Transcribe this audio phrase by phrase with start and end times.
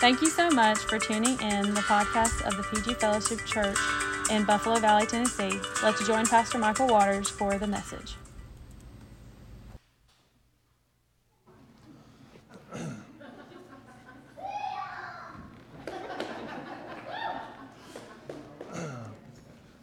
[0.00, 3.76] Thank you so much for tuning in the podcast of the PG Fellowship Church
[4.30, 5.58] in Buffalo Valley, Tennessee.
[5.82, 8.14] Let's join Pastor Michael Waters for the message.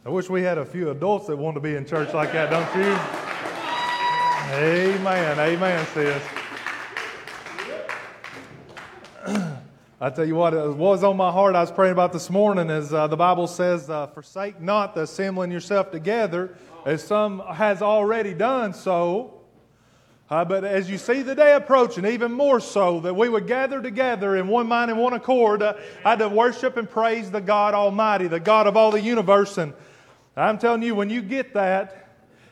[0.06, 2.48] I wish we had a few adults that want to be in church like that,
[2.48, 2.90] don't you?
[4.54, 5.38] Amen.
[5.38, 6.22] Amen, sis.
[10.06, 12.70] I tell you what, it was on my heart I was praying about this morning
[12.70, 17.82] is uh, the Bible says, uh, forsake not the assembling yourself together, as some has
[17.82, 19.40] already done so.
[20.30, 23.82] Uh, but as you see the day approaching, even more so, that we would gather
[23.82, 25.74] together in one mind and one accord, uh,
[26.04, 29.58] I to worship and praise the God Almighty, the God of all the universe.
[29.58, 29.74] And
[30.36, 32.05] I'm telling you, when you get that,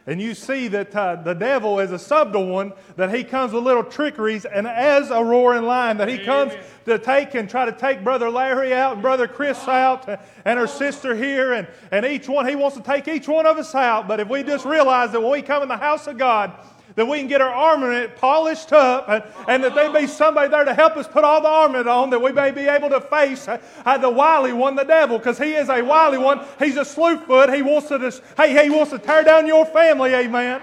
[0.07, 3.65] and you see that uh, the devil is a subtle one, that he comes with
[3.65, 6.53] little trickeries, and as a roaring lion, that he comes
[6.85, 10.07] to take and try to take Brother Larry out and Brother Chris out
[10.45, 13.57] and her sister here, and, and each one, he wants to take each one of
[13.57, 14.07] us out.
[14.07, 16.53] But if we just realize that when we come in the house of God,
[16.97, 20.65] that we can get our armament polished up and, and that there be somebody there
[20.65, 23.49] to help us put all the armament on that we may be able to face
[23.49, 26.41] uh, the wily one, the devil, because he is a wily one.
[26.59, 27.55] He's a slewfoot.
[27.55, 30.63] He wants to just, hey, he wants to tear down your family, amen.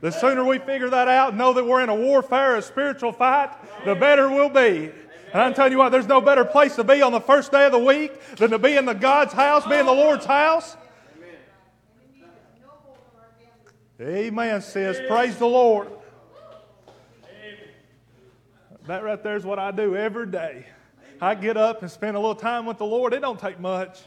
[0.00, 3.50] The sooner we figure that out know that we're in a warfare, a spiritual fight,
[3.84, 4.90] the better we'll be.
[5.32, 7.66] And I'm telling you what, there's no better place to be on the first day
[7.66, 10.76] of the week than to be in the God's house, be in the Lord's house.
[14.00, 14.98] Amen, sis.
[15.06, 15.88] Praise the Lord.
[18.86, 20.64] That right there is what I do every day.
[21.20, 23.12] I get up and spend a little time with the Lord.
[23.12, 24.00] It don't take much.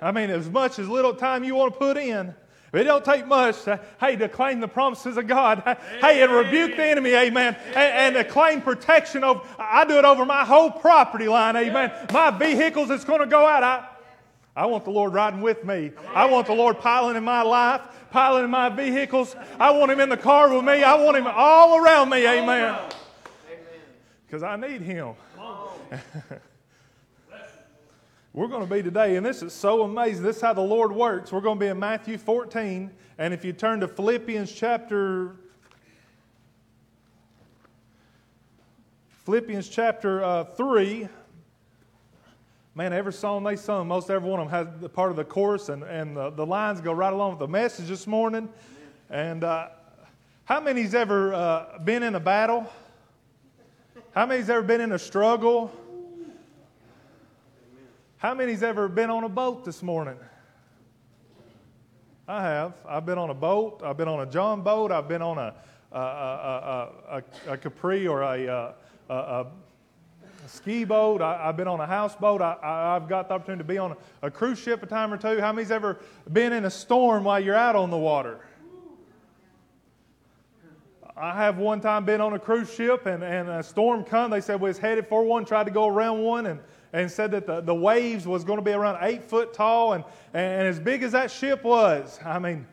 [0.00, 2.32] I mean, as much as little time you want to put in.
[2.72, 5.62] It don't take much to, hey, to claim the promises of God.
[6.00, 7.56] Hey, and rebuke the enemy, amen.
[7.68, 11.90] And, and to claim protection of, I do it over my whole property line, amen.
[12.12, 13.88] My vehicles that's going to go out, I,
[14.56, 15.92] I want the Lord riding with me.
[16.14, 17.82] I want the Lord piloting my life
[18.16, 19.36] piloting my vehicles.
[19.60, 20.82] I want him in the car with me.
[20.82, 22.26] I want him all around me.
[22.26, 22.74] Amen.
[24.26, 25.12] Because I need him.
[28.32, 30.22] We're going to be today, and this is so amazing.
[30.22, 31.30] This is how the Lord works.
[31.30, 35.36] We're going to be in Matthew 14, and if you turn to Philippians chapter
[39.24, 41.08] Philippians chapter uh, 3,
[42.76, 45.70] Man, every song they sung, most every one of them has part of the chorus,
[45.70, 48.50] and, and the, the lines go right along with the message this morning.
[49.08, 49.68] And uh,
[50.44, 52.70] how many's ever uh, been in a battle?
[54.14, 55.72] How many's ever been in a struggle?
[58.18, 60.18] How many's ever been on a boat this morning?
[62.28, 62.74] I have.
[62.86, 63.80] I've been on a boat.
[63.82, 64.92] I've been on a John boat.
[64.92, 65.54] I've been on a,
[65.92, 68.74] a, a, a, a Capri or a,
[69.08, 69.46] a
[70.48, 71.20] ski boat.
[71.22, 72.40] I, have been on a houseboat.
[72.40, 72.56] I,
[72.94, 75.40] have got the opportunity to be on a, a, cruise ship a time or two.
[75.40, 75.98] How many's ever
[76.32, 78.40] been in a storm while you're out on the water?
[81.16, 84.30] I have one time been on a cruise ship and, and a storm come.
[84.30, 86.60] They said we was headed for one, tried to go around one, and,
[86.92, 89.94] and said that the, the waves was going to be around eight foot tall.
[89.94, 92.66] And, and as big as that ship was, I mean,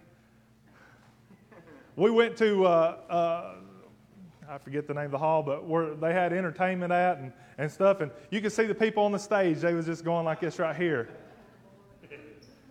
[1.96, 3.56] we went to uh, uh,
[4.54, 7.72] I forget the name of the hall, but where they had entertainment at and, and
[7.72, 8.02] stuff.
[8.02, 10.60] And you could see the people on the stage, they was just going like this
[10.60, 11.10] right here.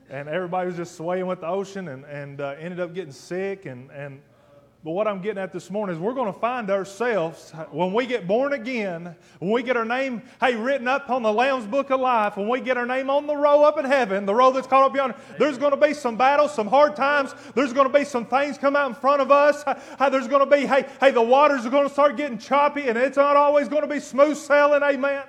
[0.09, 3.67] And everybody was just swaying with the ocean and, and uh, ended up getting sick
[3.67, 4.21] and, and
[4.85, 8.05] but what I'm getting at this morning is we're going to find ourselves when we
[8.05, 11.91] get born again, when we get our name, hey, written up on the Lamb's Book
[11.91, 14.51] of Life, when we get our name on the row up in heaven, the row
[14.51, 17.33] that's called up yonder, there's going to be some battles, some hard times.
[17.55, 19.63] There's going to be some things come out in front of us.
[19.99, 22.89] Hey, there's going to be, hey, hey, the waters are going to start getting choppy,
[22.89, 24.83] and it's not always going to be smooth sailing.
[24.83, 25.23] Amen.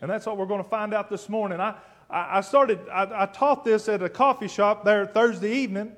[0.00, 1.60] And that's what we're going to find out this morning.
[1.60, 1.74] I,
[2.08, 5.92] I started, I, I taught this at a coffee shop there Thursday evening.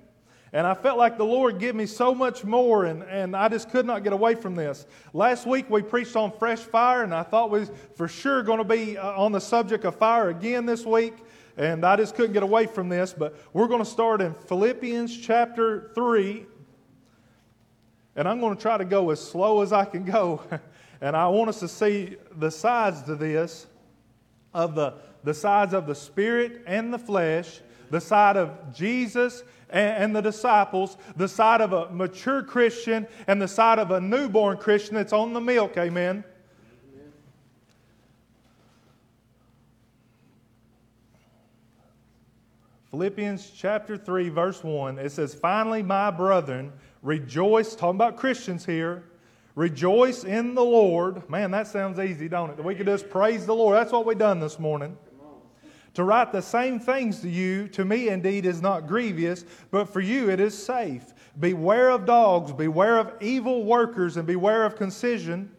[0.52, 3.68] And I felt like the Lord gave me so much more, and, and I just
[3.68, 4.86] could not get away from this.
[5.12, 8.58] Last week we preached on fresh fire, and I thought we was for sure going
[8.58, 11.14] to be uh, on the subject of fire again this week,
[11.56, 13.12] and I just couldn't get away from this.
[13.12, 16.46] But we're going to start in Philippians chapter 3,
[18.14, 20.42] and I'm going to try to go as slow as I can go.
[21.00, 23.66] and I want us to see the sides to this
[24.54, 24.94] of the,
[25.24, 27.60] the sides of the spirit and the flesh,
[27.90, 33.48] the side of Jesus and, the disciples, the side of a mature Christian and the
[33.48, 35.76] side of a newborn Christian that's on the milk.
[35.76, 36.24] Amen.
[42.90, 46.72] Philippians chapter 3, verse 1, it says, Finally, my brethren,
[47.02, 49.04] rejoice, talking about Christians here,
[49.56, 51.28] Rejoice in the Lord.
[51.30, 52.62] Man, that sounds easy, don't it?
[52.62, 53.74] We could just praise the Lord.
[53.74, 54.98] That's what we've done this morning.
[55.96, 60.00] To write the same things to you, to me indeed is not grievous, but for
[60.00, 61.14] you it is safe.
[61.40, 65.50] Beware of dogs, beware of evil workers, and beware of concision.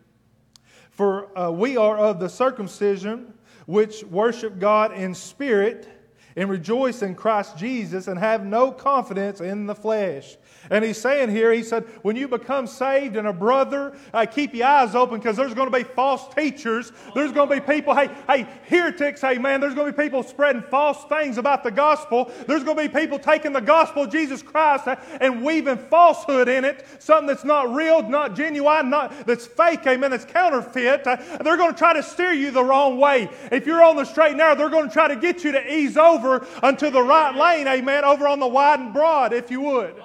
[0.91, 3.33] For uh, we are of the circumcision
[3.65, 5.89] which worship God in spirit
[6.35, 10.37] and rejoice in Christ Jesus and have no confidence in the flesh.
[10.69, 14.53] And he's saying here, he said, when you become saved and a brother, uh, keep
[14.53, 16.91] your eyes open because there's going to be false teachers.
[17.15, 20.23] There's going to be people, hey, hey, heretics, hey, man, there's going to be people
[20.23, 22.31] spreading false things about the gospel.
[22.47, 26.47] There's going to be people taking the gospel of Jesus Christ uh, and weaving falsehood
[26.47, 31.05] in it, something that's not real, not genuine, not that's fake, amen, that's counterfeit.
[31.05, 33.29] Uh, they're going to try to steer you the wrong way.
[33.51, 35.73] If you're on the straight and narrow, they're going to try to get you to
[35.73, 39.61] ease over unto the right lane, amen, over on the wide and broad, if you
[39.61, 39.95] would.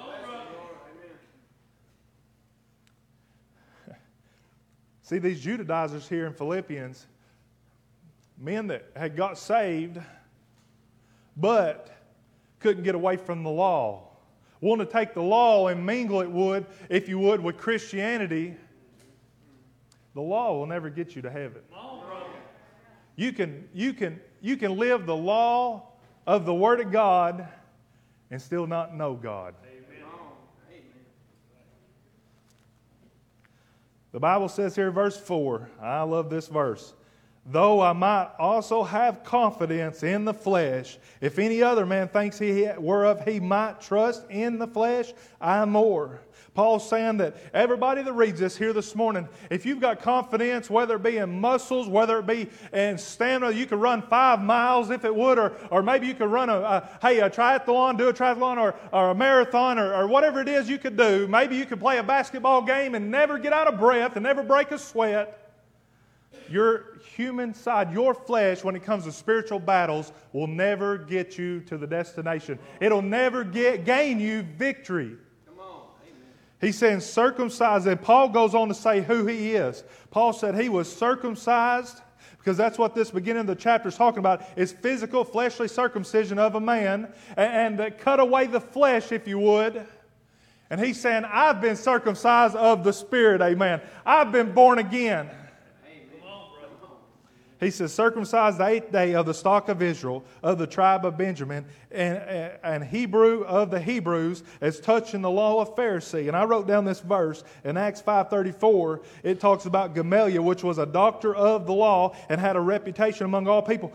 [5.13, 7.05] See, these Judaizers here in Philippians,
[8.39, 9.99] men that had got saved,
[11.37, 11.95] but
[12.59, 14.07] couldn't get away from the law.
[14.59, 18.55] Want to take the law and mingle it would, if you would, with Christianity.
[20.15, 21.61] The law will never get you to heaven.
[23.15, 25.89] You can, you can, you can live the law
[26.25, 27.47] of the Word of God
[28.31, 29.53] and still not know God.
[34.13, 36.93] The Bible says here, verse 4, I love this verse.
[37.47, 42.69] Though I might also have confidence in the flesh, if any other man thinks he
[42.77, 46.21] whereof he might trust in the flesh, I more.
[46.53, 50.97] Paul's saying that everybody that reads this here this morning, if you've got confidence, whether
[50.97, 55.03] it be in muscles, whether it be in stamina, you could run five miles if
[55.03, 58.13] it would, or, or maybe you could run a, a hey, a triathlon, do a
[58.13, 61.27] triathlon, or, or a marathon, or, or whatever it is you could do.
[61.27, 64.43] Maybe you could play a basketball game and never get out of breath and never
[64.43, 65.39] break a sweat.
[66.49, 71.61] Your human side, your flesh, when it comes to spiritual battles, will never get you
[71.61, 72.59] to the destination.
[72.79, 75.17] It'll never get, gain you victory.
[76.63, 79.83] He's saying circumcised, and Paul goes on to say who he is.
[80.11, 81.99] Paul said he was circumcised
[82.37, 86.39] because that's what this beginning of the chapter is talking about is physical fleshly circumcision
[86.39, 89.85] of a man and, and cut away the flesh if you would.
[90.69, 93.81] And he's saying i've been circumcised of the spirit amen.
[94.05, 95.29] I've been born again
[97.63, 101.17] he says, circumcised the eighth day of the stock of Israel, of the tribe of
[101.17, 102.17] Benjamin, and,
[102.63, 106.27] and Hebrew of the Hebrews, as touching the law of Pharisee.
[106.27, 109.03] And I wrote down this verse in Acts 5.34.
[109.23, 113.25] It talks about Gamaliel, which was a doctor of the law and had a reputation
[113.25, 113.93] among all people.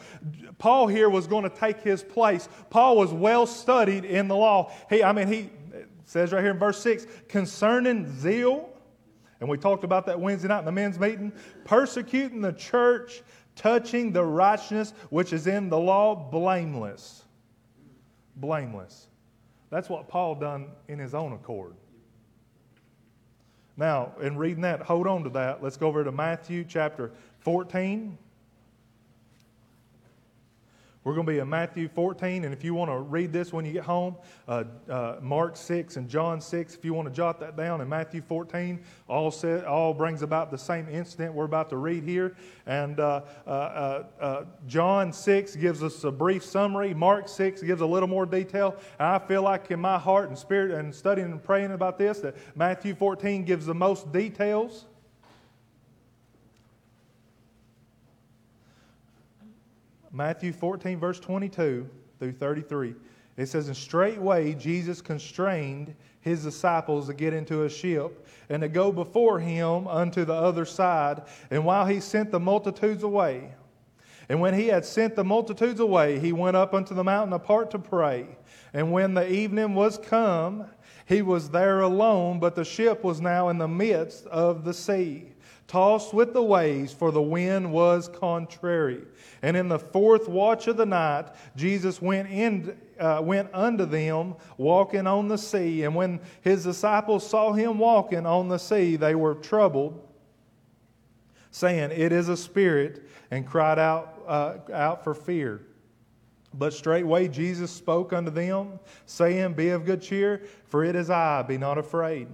[0.59, 2.49] Paul here was going to take his place.
[2.71, 4.73] Paul was well studied in the law.
[4.89, 5.51] He, I mean, he
[6.05, 8.71] says right here in verse 6, concerning zeal,
[9.41, 11.33] and we talked about that Wednesday night in the men's meeting,
[11.65, 13.23] persecuting the church,
[13.59, 17.25] touching the righteousness which is in the law, blameless.
[18.37, 19.09] Blameless.
[19.69, 21.75] That's what Paul done in his own accord.
[23.77, 25.63] Now, in reading that, hold on to that.
[25.63, 28.17] Let's go over to Matthew chapter 14.
[31.09, 33.65] We're going to be in Matthew 14, and if you want to read this when
[33.65, 34.17] you get home,
[34.47, 37.89] uh, uh, Mark 6 and John 6, if you want to jot that down, in
[37.89, 39.35] Matthew 14, all,
[39.67, 42.37] all brings about the same incident we're about to read here.
[42.67, 47.81] And uh, uh, uh, uh John 6 gives us a brief summary, Mark 6 gives
[47.81, 48.77] a little more detail.
[48.99, 52.21] And I feel like in my heart and spirit and studying and praying about this,
[52.21, 54.85] that Matthew 14 gives the most details.
[60.13, 61.89] Matthew 14, verse 22
[62.19, 62.95] through 33.
[63.37, 68.69] It says, And straightway Jesus constrained his disciples to get into a ship and to
[68.69, 71.23] go before him unto the other side.
[71.51, 73.53] And while he sent the multitudes away,
[74.29, 77.71] and when he had sent the multitudes away, he went up unto the mountain apart
[77.71, 78.27] to pray.
[78.75, 80.67] And when the evening was come,
[81.09, 85.33] he was there alone, but the ship was now in the midst of the sea,
[85.67, 89.01] tossed with the waves, for the wind was contrary.
[89.41, 94.35] And in the fourth watch of the night, Jesus went in, uh, went unto them,
[94.59, 95.85] walking on the sea.
[95.85, 100.07] And when his disciples saw him walking on the sea, they were troubled,
[101.53, 105.63] saying, "It is a spirit," and cried out uh, out for fear.
[106.55, 111.43] But straightway Jesus spoke unto them, saying, Be of good cheer, for it is I,
[111.43, 112.29] be not afraid.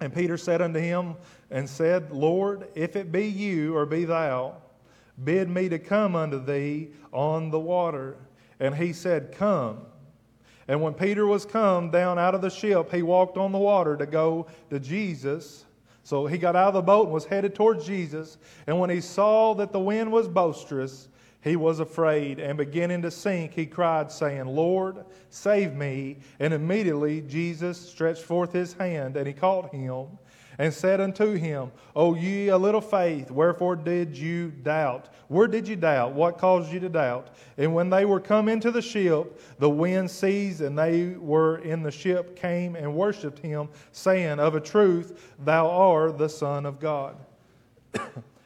[0.00, 1.14] And Peter said unto him,
[1.50, 4.56] and said, Lord, if it be you, or be thou,
[5.24, 8.16] Bid me to come unto thee on the water.
[8.58, 9.80] And he said, Come.
[10.68, 13.96] And when Peter was come down out of the ship, he walked on the water
[13.96, 15.64] to go to Jesus.
[16.04, 18.38] So he got out of the boat and was headed towards Jesus.
[18.66, 21.08] And when he saw that the wind was boisterous,
[21.42, 26.18] he was afraid, and beginning to sink, he cried, saying, Lord, save me.
[26.38, 30.06] And immediately Jesus stretched forth his hand, and he caught him,
[30.58, 35.08] and said unto him, O ye a little faith, wherefore did you doubt?
[35.28, 36.12] Where did you doubt?
[36.12, 37.28] What caused you to doubt?
[37.56, 41.82] And when they were come into the ship, the wind ceased, and they were in
[41.82, 46.78] the ship, came and worshipped him, saying, Of a truth, thou art the Son of
[46.78, 47.16] God.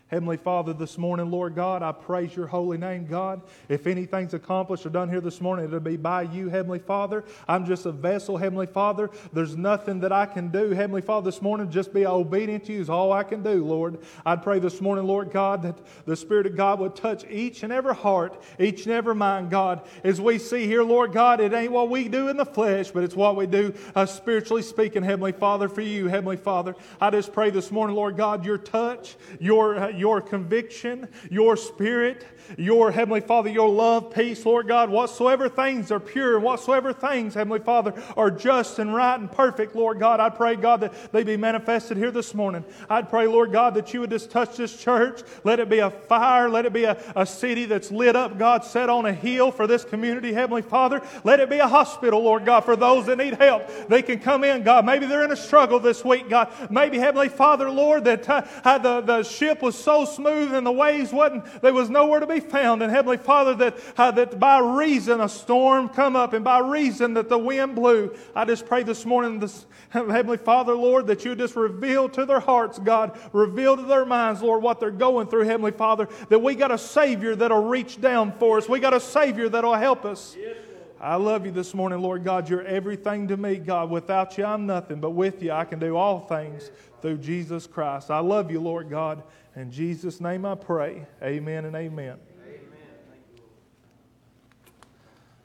[0.09, 3.41] Heavenly Father, this morning, Lord God, I praise your holy name, God.
[3.71, 7.25] If anything's accomplished or done here this morning, it'll be by you, Heavenly Father.
[7.49, 9.09] I'm just a vessel, Heavenly Father.
[9.33, 11.71] There's nothing that I can do, Heavenly Father, this morning.
[11.71, 13.99] Just be obedient to you is all I can do, Lord.
[14.27, 17.73] I'd pray this morning, Lord God, that the Spirit of God would touch each and
[17.73, 19.89] every heart, each and every mind, God.
[20.05, 23.05] As we see here, Lord God, it ain't what we do in the flesh, but
[23.05, 26.77] it's what we do uh, spiritually speaking, Heavenly Father, for you, Heavenly Father.
[27.01, 32.27] I just pray this morning, Lord God, your touch, your, uh, your conviction, your spirit,
[32.59, 37.35] your Heavenly Father, your love, peace, Lord God, whatsoever things are pure and whatsoever things,
[37.35, 41.25] Heavenly Father, are just and right and perfect, Lord God, I pray, God, that they
[41.25, 42.65] be manifested here this morning.
[42.89, 45.23] I'd pray, Lord God, that you would just touch this church.
[45.43, 46.49] Let it be a fire.
[46.49, 49.67] Let it be a, a city that's lit up, God, set on a hill for
[49.67, 51.01] this community, Heavenly Father.
[51.25, 53.69] Let it be a hospital, Lord God, for those that need help.
[53.89, 54.85] They can come in, God.
[54.85, 56.53] Maybe they're in a struggle this week, God.
[56.71, 61.13] Maybe, Heavenly Father, Lord, that uh, the, the ship was so smooth and the waves
[61.13, 62.83] wasn't, there was nowhere to be found.
[62.83, 67.15] And Heavenly Father, that, uh, that by reason a storm come up and by reason
[67.15, 71.37] that the wind blew, I just pray this morning, this, Heavenly Father, Lord, that you
[71.37, 75.45] just reveal to their hearts, God, reveal to their minds, Lord, what they're going through,
[75.45, 78.69] Heavenly Father, that we got a Savior that'll reach down for us.
[78.69, 80.37] We got a Savior that'll help us.
[80.39, 80.57] Yes.
[81.01, 82.49] I love you this morning, Lord God.
[82.49, 83.91] You're everything to me, God.
[83.91, 86.71] Without you, I'm nothing, but with you, I can do all things
[87.03, 88.11] through Jesus Christ.
[88.11, 89.23] I love you, Lord God.
[89.57, 91.07] In Jesus' name I pray.
[91.23, 92.19] Amen and amen.
[92.45, 92.59] amen.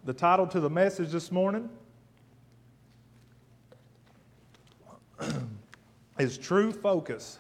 [0.04, 1.70] The title to the message this morning
[6.20, 7.38] is True Focus.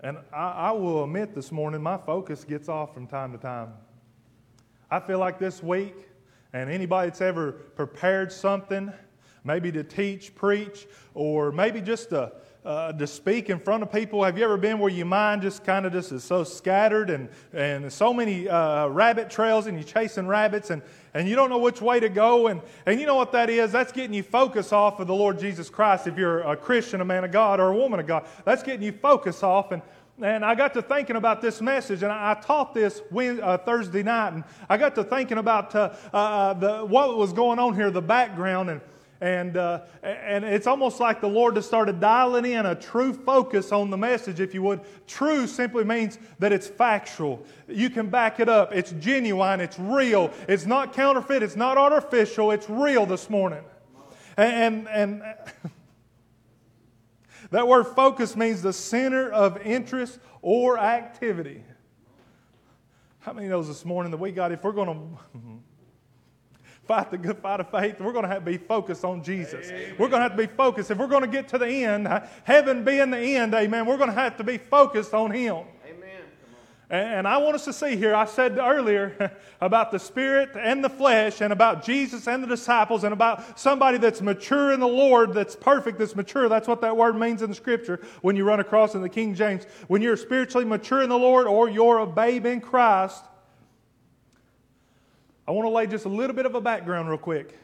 [0.00, 3.72] And I, I, will admit this morning, my focus gets off from time to time.
[4.90, 5.94] I feel like this week,
[6.52, 8.92] and anybody that's ever prepared something,
[9.44, 12.32] maybe to teach, preach, or maybe just to
[12.64, 14.24] uh, to speak in front of people.
[14.24, 17.28] Have you ever been where your mind just kind of just is so scattered and,
[17.52, 20.80] and so many uh, rabbit trails and you're chasing rabbits and,
[21.12, 22.46] and you don't know which way to go?
[22.46, 23.70] And, and you know what that is?
[23.72, 27.04] That's getting you focus off of the Lord Jesus Christ if you're a Christian, a
[27.04, 28.26] man of God, or a woman of God.
[28.44, 29.70] That's getting you focus off.
[29.70, 29.82] And,
[30.22, 34.32] and I got to thinking about this message, and I, taught this uh, Thursday night,
[34.32, 38.00] and I got to thinking about uh, uh, the, what was going on here, the
[38.00, 38.80] background, and
[39.24, 43.72] and, uh, and it's almost like the Lord has started dialing in a true focus
[43.72, 44.82] on the message, if you would.
[45.06, 47.42] True simply means that it's factual.
[47.66, 48.74] You can back it up.
[48.74, 49.62] It's genuine.
[49.62, 50.30] It's real.
[50.46, 51.42] It's not counterfeit.
[51.42, 52.50] It's not artificial.
[52.50, 53.64] It's real this morning.
[54.36, 55.24] And, and, and
[57.50, 61.64] that word focus means the center of interest or activity.
[63.20, 64.88] How many knows this morning that we got, if we're going
[65.32, 65.38] to
[66.86, 69.68] fight the good fight of faith, we're going to have to be focused on Jesus.
[69.68, 69.94] Amen.
[69.98, 70.90] We're going to have to be focused.
[70.90, 72.08] If we're going to get to the end,
[72.44, 75.64] heaven being the end, amen, we're going to have to be focused on Him.
[75.86, 76.22] Amen.
[76.90, 80.90] And I want us to see here, I said earlier about the spirit and the
[80.90, 85.32] flesh, and about Jesus and the disciples, and about somebody that's mature in the Lord,
[85.32, 86.48] that's perfect, that's mature.
[86.48, 89.34] That's what that word means in the scripture when you run across in the King
[89.34, 89.64] James.
[89.88, 93.24] When you're spiritually mature in the Lord, or you're a babe in Christ,
[95.46, 97.58] I want to lay just a little bit of a background real quick.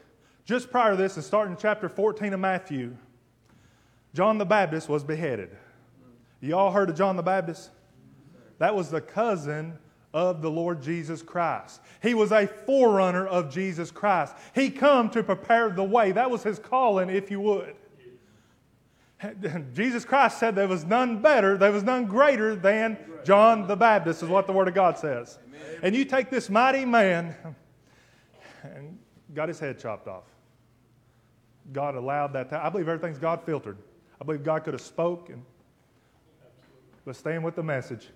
[0.45, 2.95] Just prior to this, and starting in chapter 14 of Matthew,
[4.13, 5.49] John the Baptist was beheaded.
[6.41, 7.69] You all heard of John the Baptist?
[8.57, 9.77] That was the cousin
[10.13, 11.81] of the Lord Jesus Christ.
[12.01, 14.35] He was a forerunner of Jesus Christ.
[14.53, 16.11] He come to prepare the way.
[16.11, 17.75] That was his calling, if you would.
[19.73, 24.23] Jesus Christ said there was none better, there was none greater than John the Baptist,
[24.23, 25.37] is what the Word of God says.
[25.83, 27.35] And you take this mighty man,
[28.63, 28.97] and
[29.33, 30.23] got his head chopped off.
[31.73, 32.49] God allowed that.
[32.49, 33.77] To, I believe everything's God filtered.
[34.19, 35.43] I believe God could have spoke and
[37.05, 38.09] but staying with the message.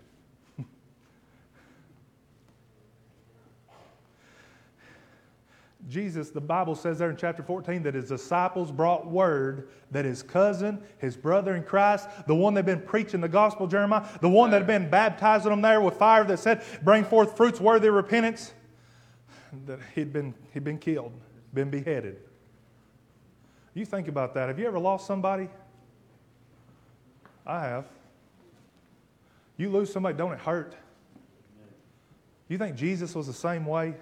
[5.88, 10.24] Jesus, the Bible says there in chapter 14 that his disciples brought word that his
[10.24, 14.30] cousin, his brother in Christ, the one that had been preaching the gospel, Jeremiah, the
[14.30, 17.88] one that had been baptizing them there with fire that said, Bring forth fruits worthy
[17.88, 18.54] of repentance
[19.66, 21.12] that he'd been, he'd been killed,
[21.54, 22.18] been beheaded.
[23.74, 24.48] You think about that.
[24.48, 25.50] Have you ever lost somebody?
[27.46, 27.86] I have.
[29.58, 30.76] You lose somebody, don't it hurt?
[32.48, 33.96] You think Jesus was the same way?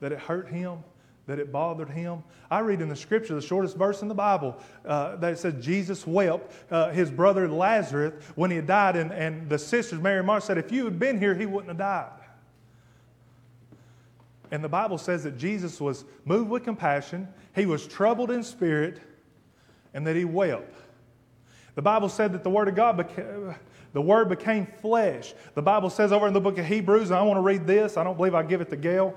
[0.00, 0.78] That it hurt him?
[1.26, 2.22] That it bothered him?
[2.50, 5.54] I read in the scripture, the shortest verse in the Bible, uh, that it says
[5.64, 6.52] Jesus wept.
[6.70, 10.46] Uh, his brother Lazarus, when he had died, and, and the sisters, Mary and Martha,
[10.46, 12.10] said, If you had been here, he wouldn't have died.
[14.50, 19.00] And the Bible says that Jesus was moved with compassion, he was troubled in spirit,
[19.94, 20.74] and that he wept.
[21.74, 23.54] The Bible said that the Word of God became.
[23.94, 25.34] The Word became flesh.
[25.54, 27.96] The Bible says over in the book of Hebrews, and I want to read this.
[27.96, 29.14] I don't believe I give it to Gail.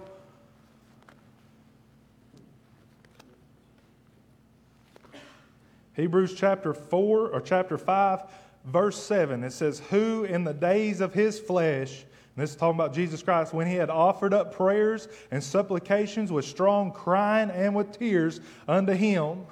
[5.96, 8.22] Hebrews chapter 4 or chapter 5,
[8.66, 9.44] verse 7.
[9.44, 12.06] It says, Who in the days of his flesh,
[12.38, 16.32] and this is talking about Jesus Christ, when he had offered up prayers and supplications
[16.32, 19.48] with strong crying and with tears unto him,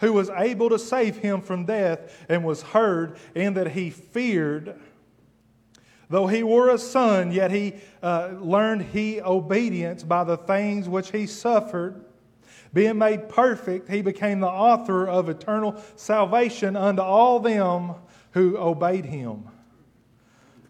[0.00, 4.80] who was able to save him from death and was heard, in that he feared.
[6.08, 11.10] Though he were a son, yet he uh, learned he obedience by the things which
[11.10, 12.02] he suffered.
[12.72, 17.92] Being made perfect, he became the author of eternal salvation unto all them
[18.30, 19.48] who obeyed him.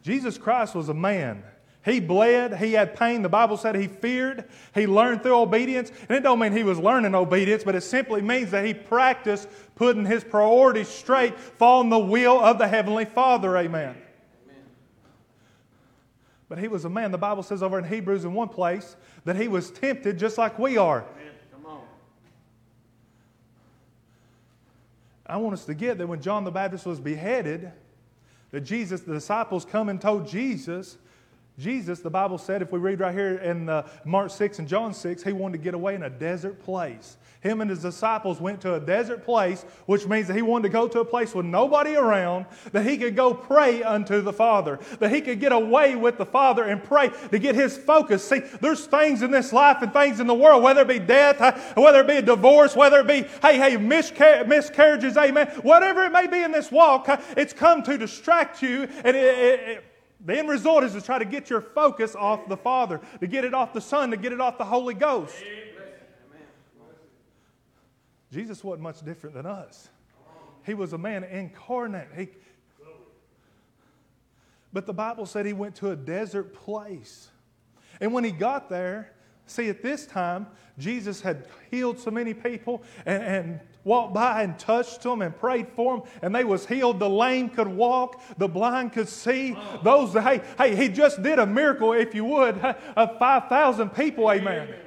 [0.03, 1.45] Jesus Christ was a man
[1.85, 3.23] he bled, he had pain.
[3.23, 5.91] The Bible said he feared, he learned through obedience.
[6.09, 9.49] And it don't mean he was learning obedience, but it simply means that he practiced
[9.75, 13.57] putting his priorities straight, following the will of the Heavenly Father.
[13.57, 13.97] Amen.
[13.97, 14.63] Amen.
[16.49, 17.11] But he was a man.
[17.11, 20.61] The Bible says over in Hebrews in one place that he was tempted just like
[20.61, 21.05] we are.
[21.51, 21.81] Come on.
[25.27, 27.73] I want us to get that when John the Baptist was beheaded,
[28.53, 30.99] that Jesus, the disciples come and told Jesus
[31.63, 34.93] Jesus, the Bible said, if we read right here in uh, Mark 6 and John
[34.93, 37.17] 6, he wanted to get away in a desert place.
[37.41, 40.69] Him and his disciples went to a desert place, which means that he wanted to
[40.69, 44.79] go to a place with nobody around, that he could go pray unto the Father,
[44.99, 48.29] that he could get away with the Father and pray to get his focus.
[48.29, 51.41] See, there's things in this life and things in the world, whether it be death,
[51.41, 56.05] uh, whether it be a divorce, whether it be, hey, hey, miscar- miscarriages, amen, whatever
[56.05, 59.61] it may be in this walk, uh, it's come to distract you and it, it,
[59.69, 59.92] it
[60.25, 63.45] the end result is to try to get your focus off the Father, to get
[63.45, 65.35] it off the Son, to get it off the Holy Ghost.
[68.33, 69.89] Jesus wasn't much different than us.
[70.65, 72.09] He was a man incarnate.
[72.17, 72.29] He,
[74.73, 77.29] but the Bible said he went to a desert place.
[78.01, 79.13] And when he got there,
[79.47, 80.47] see, at this time,
[80.79, 85.69] Jesus had healed so many people and, and walked by and touched them and prayed
[85.69, 86.99] for them, and they was healed.
[86.99, 89.57] The lame could walk, the blind could see.
[89.83, 92.59] Those, hey, hey, he just did a miracle, if you would,
[92.97, 94.69] of 5,000 people, amen.
[94.69, 94.79] amen.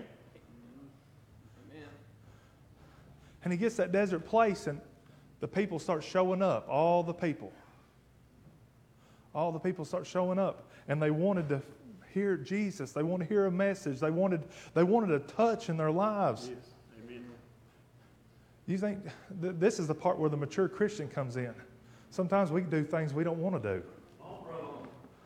[3.44, 4.82] And he gets that desert place, and
[5.40, 7.52] the people start showing up, all the people.
[9.36, 11.62] All the people start showing up, and they wanted to
[12.14, 12.94] hear Jesus.
[12.94, 14.00] They wanted to hear a message.
[14.00, 14.42] They wanted,
[14.74, 16.50] they wanted a touch in their lives.
[16.50, 16.75] Yes.
[18.68, 19.04] You think
[19.42, 21.54] th- this is the part where the mature Christian comes in.
[22.10, 23.84] Sometimes we do things we don't want to do.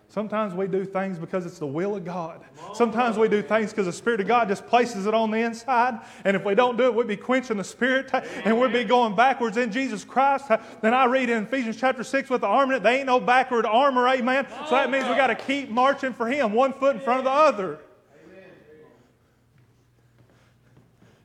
[0.10, 2.42] Sometimes we do things because it's the will of God.
[2.74, 6.00] Sometimes we do things because the Spirit of God just places it on the inside.
[6.26, 8.10] And if we don't do it, we'd be quenching the Spirit
[8.44, 10.48] and we'd be going backwards in Jesus Christ.
[10.82, 14.08] Then I read in Ephesians chapter 6 with the armor, there ain't no backward armor,
[14.10, 14.48] amen.
[14.68, 17.26] So that means we got to keep marching for Him, one foot in front of
[17.26, 17.80] the other.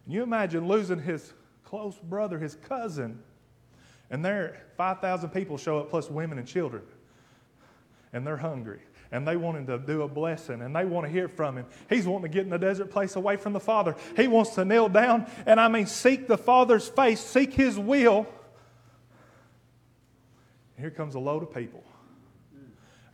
[0.04, 1.32] Can you imagine losing his
[1.74, 3.18] close brother, his cousin.
[4.08, 6.84] And there, 5,000 people show up, plus women and children.
[8.12, 8.78] And they're hungry.
[9.10, 10.62] And they want him to do a blessing.
[10.62, 11.66] And they want to hear from him.
[11.88, 13.96] He's wanting to get in a desert place away from the Father.
[14.16, 18.28] He wants to kneel down and, I mean, seek the Father's face, seek his will.
[20.78, 21.82] here comes a load of people.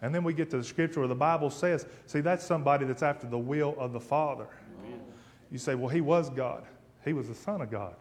[0.02, 3.02] And then we get to the scripture where the Bible says, see, that's somebody that's
[3.02, 4.48] after the will of the Father.
[5.50, 6.64] You say, well, he was God.
[7.06, 7.96] He was the Son of God.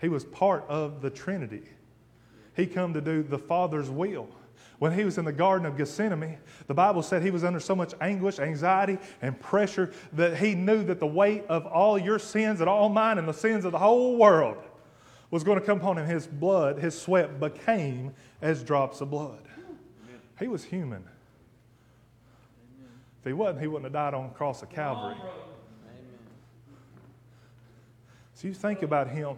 [0.00, 1.62] He was part of the Trinity.
[2.56, 4.28] He come to do the Father's will.
[4.78, 7.76] When he was in the Garden of Gethsemane, the Bible said he was under so
[7.76, 12.60] much anguish, anxiety, and pressure that he knew that the weight of all your sins
[12.60, 14.56] and all mine and the sins of the whole world
[15.30, 16.06] was going to come upon him.
[16.06, 19.46] His blood, his sweat became as drops of blood.
[19.58, 20.20] Amen.
[20.38, 21.04] He was human.
[22.78, 22.90] Amen.
[23.20, 25.16] If he wasn't, he wouldn't have died on the cross of Calvary.
[28.32, 29.36] So you think about him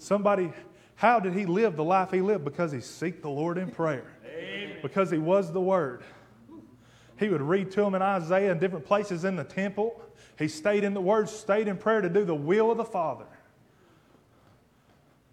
[0.00, 0.50] Somebody,
[0.94, 2.42] how did he live the life he lived?
[2.44, 4.06] Because he seeked the Lord in prayer.
[4.26, 4.78] Amen.
[4.80, 6.02] Because he was the Word.
[7.18, 10.00] He would read to him in Isaiah and different places in the temple.
[10.38, 13.26] He stayed in the Word, stayed in prayer to do the will of the Father.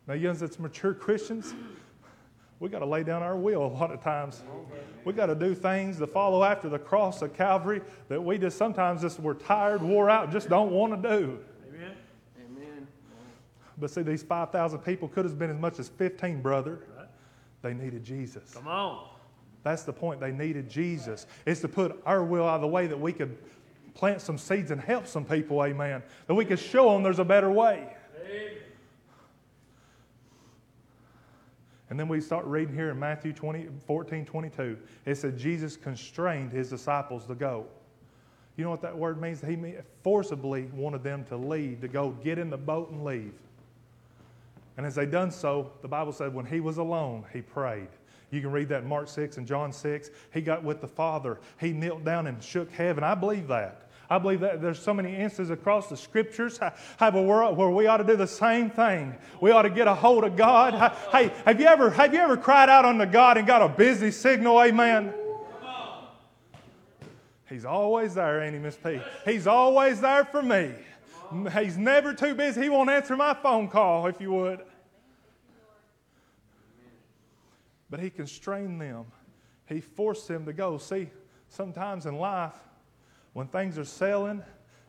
[0.05, 1.55] Now, you know, it's mature Christians.
[2.59, 4.43] We got to lay down our will a lot of times.
[5.05, 8.57] We got to do things to follow after the cross of Calvary that we just
[8.57, 11.39] sometimes just we're tired, wore out, just don't want to do.
[13.77, 16.79] But see, these 5,000 people could have been as much as 15, brother.
[17.61, 18.53] They needed Jesus.
[18.53, 19.07] Come on.
[19.63, 20.19] That's the point.
[20.19, 21.27] They needed Jesus.
[21.45, 23.37] It's to put our will out of the way that we could
[23.93, 26.03] plant some seeds and help some people, amen.
[26.27, 27.87] That we could show them there's a better way.
[28.23, 28.51] Amen.
[31.89, 34.77] And then we start reading here in Matthew 20, 14, 22.
[35.05, 37.65] It said Jesus constrained his disciples to go.
[38.55, 39.41] You know what that word means?
[39.41, 39.57] He
[40.03, 43.33] forcibly wanted them to leave, to go get in the boat and leave.
[44.77, 47.89] And as they done so, the Bible said when he was alone, he prayed.
[48.29, 50.11] You can read that in Mark 6 and John 6.
[50.33, 51.39] He got with the Father.
[51.59, 53.03] He knelt down and shook heaven.
[53.03, 53.89] I believe that.
[54.09, 56.59] I believe that there's so many instances across the scriptures
[56.97, 59.15] have a world where we ought to do the same thing.
[59.41, 60.95] We ought to get a hold of God.
[61.11, 64.11] Hey, have you ever have you ever cried out unto God and got a busy
[64.11, 64.61] signal?
[64.61, 65.13] Amen.
[67.49, 68.99] He's always there, ain't he, Miss P?
[69.25, 70.71] He's always there for me.
[71.53, 72.63] He's never too busy.
[72.63, 74.61] He won't answer my phone call if you would.
[77.89, 79.05] But he constrained them.
[79.67, 80.77] He forced them to go.
[80.77, 81.09] See,
[81.49, 82.55] sometimes in life,
[83.33, 84.43] when things are sailing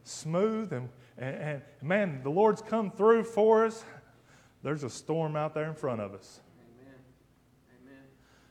[0.04, 3.84] smooth and, and, and, man, the Lord's come through for us,
[4.62, 6.40] there's a storm out there in front of us.
[6.80, 6.94] Amen.
[7.84, 8.02] Amen.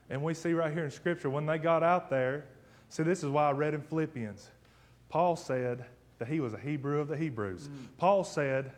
[0.09, 2.45] And we see right here in Scripture, when they got out there,
[2.89, 4.49] see, this is why I read in Philippians.
[5.09, 5.85] Paul said
[6.19, 7.67] that he was a Hebrew of the Hebrews.
[7.67, 7.87] Mm.
[7.97, 8.71] Paul said,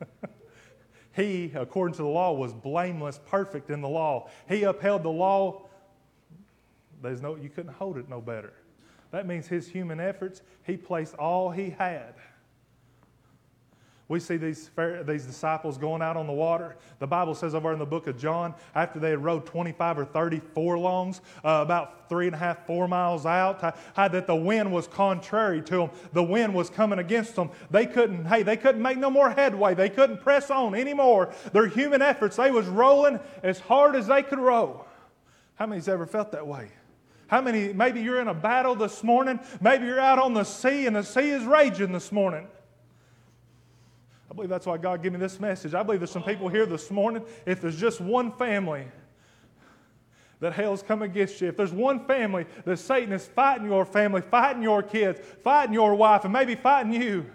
[1.12, 4.28] he, according to the law, was blameless, perfect in the law.
[4.48, 5.68] He upheld the law.
[7.02, 8.52] There's no, you couldn't hold it no better.
[9.10, 12.14] That means his human efforts, he placed all he had.
[14.10, 14.70] We see these,
[15.06, 16.74] these disciples going out on the water.
[16.98, 20.04] The Bible says over in the book of John, after they had rowed 25 or
[20.04, 23.60] 30 furlongs, uh, about three and a half, four miles out,
[23.94, 25.90] had that the wind was contrary to them.
[26.12, 27.50] The wind was coming against them.
[27.70, 29.76] They couldn't, hey, they couldn't make no more headway.
[29.76, 31.32] They couldn't press on anymore.
[31.52, 34.84] Their human efforts, they was rolling as hard as they could row.
[35.54, 36.72] How many's ever felt that way?
[37.28, 39.38] How many, maybe you're in a battle this morning.
[39.60, 42.48] Maybe you're out on the sea and the sea is raging this morning.
[44.30, 45.74] I believe that's why God gave me this message.
[45.74, 47.24] I believe there's some people here this morning.
[47.46, 48.86] If there's just one family
[50.38, 54.20] that hell's come against you, if there's one family that Satan is fighting your family,
[54.20, 57.26] fighting your kids, fighting your wife, and maybe fighting you,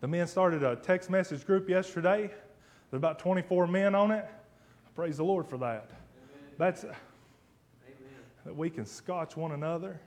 [0.00, 2.28] the men started a text message group yesterday.
[2.90, 4.26] There's about 24 men on it.
[4.96, 5.88] Praise the Lord for that.
[5.88, 6.54] Amen.
[6.58, 6.96] That's Amen.
[8.44, 10.00] that we can scotch one another.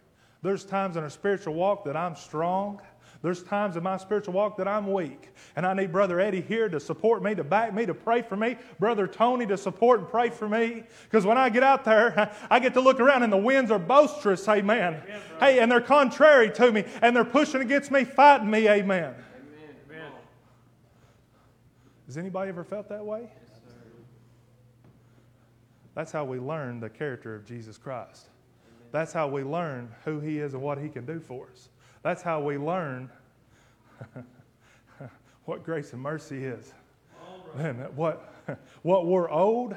[0.45, 2.79] There's times in our spiritual walk that I'm strong.
[3.23, 5.29] There's times in my spiritual walk that I'm weak.
[5.55, 8.37] And I need Brother Eddie here to support me, to back me, to pray for
[8.37, 8.57] me.
[8.79, 10.83] Brother Tony to support and pray for me.
[11.05, 13.79] Because when I get out there, I get to look around and the winds are
[13.79, 15.01] boisterous, amen.
[15.03, 19.15] amen hey, and they're contrary to me, and they're pushing against me, fighting me, amen.
[19.89, 20.11] amen.
[22.05, 23.31] Has anybody ever felt that way?
[25.95, 28.27] That's how we learn the character of Jesus Christ.
[28.95, 31.67] That's how we learn who He is and what He can do for us.
[32.01, 33.09] That's how we learn
[35.45, 36.73] what grace and mercy is.
[37.57, 38.33] And what,
[38.83, 39.75] what we're owed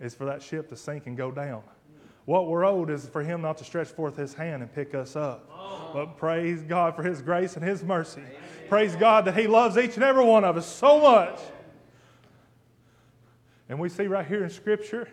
[0.00, 1.62] is for that ship to sink and go down.
[2.26, 5.16] What we're owed is for Him not to stretch forth His hand and pick us
[5.16, 5.48] up.
[5.94, 8.22] But praise God for His grace and His mercy.
[8.68, 11.40] Praise God that He loves each and every one of us so much
[13.70, 15.08] and we see right here in Scripture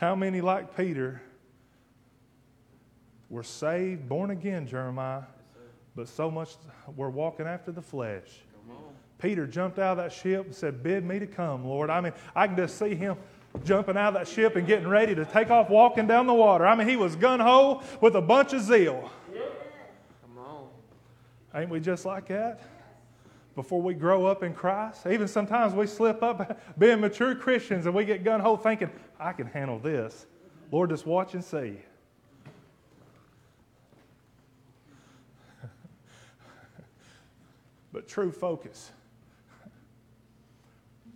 [0.00, 1.20] how many, like Peter,
[3.28, 5.24] were saved, born again, Jeremiah,
[5.94, 6.54] but so much
[6.96, 8.24] were walking after the flesh.
[9.18, 11.90] Peter jumped out of that ship and said, Bid me to come, Lord.
[11.90, 13.18] I mean, I can just see him
[13.62, 16.66] jumping out of that ship and getting ready to take off walking down the water.
[16.66, 19.10] I mean, he was gun ho with a bunch of zeal.
[20.22, 20.68] Come on.
[21.54, 22.62] Ain't we just like that?
[23.56, 25.06] before we grow up in Christ.
[25.06, 29.32] Even sometimes we slip up being mature Christians and we get gun ho thinking, I
[29.32, 30.26] can handle this.
[30.72, 31.76] Lord, just watch and see.
[37.92, 38.92] but true focus.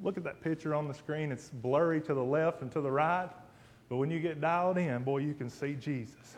[0.02, 1.32] Look at that picture on the screen.
[1.32, 3.30] It's blurry to the left and to the right.
[3.88, 6.36] But when you get dialed in, boy, you can see Jesus.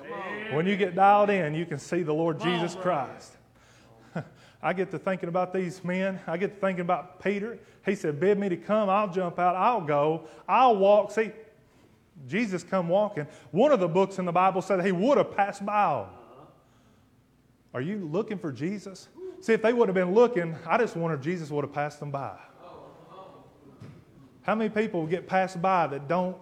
[0.52, 3.33] When you get dialed in, you can see the Lord Jesus Christ.
[4.62, 6.20] I get to thinking about these men.
[6.26, 7.59] I get to thinking about Peter.
[7.85, 8.88] He said, Bid me to come.
[8.88, 9.57] I'll jump out.
[9.57, 10.29] I'll go.
[10.48, 11.12] I'll walk.
[11.12, 11.33] See,
[12.27, 13.27] Jesus come walking.
[13.51, 16.07] One of the books in the Bible said he would have passed by.
[17.73, 19.09] Are you looking for Jesus?
[19.41, 22.01] See, if they would have been looking, I just wonder if Jesus would have passed
[22.01, 22.37] them by.
[24.43, 26.37] How many people get passed by that don't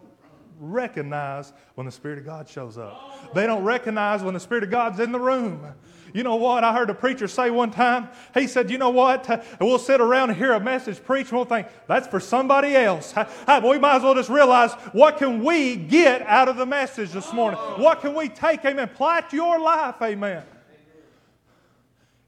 [0.61, 3.35] recognize when the Spirit of God shows up?
[3.35, 5.67] They don't recognize when the Spirit of God's in the room.
[6.15, 6.63] You know what?
[6.63, 8.09] I heard a preacher say one time.
[8.35, 9.45] He said, You know what?
[9.61, 13.13] We'll sit around and hear a message preached and we'll think, That's for somebody else.
[13.65, 17.33] We might as well just realize what can we get out of the message this
[17.33, 17.59] morning?
[17.59, 18.65] What can we take?
[18.65, 18.85] Amen.
[18.85, 19.97] Apply it to your life.
[20.01, 20.45] Amen.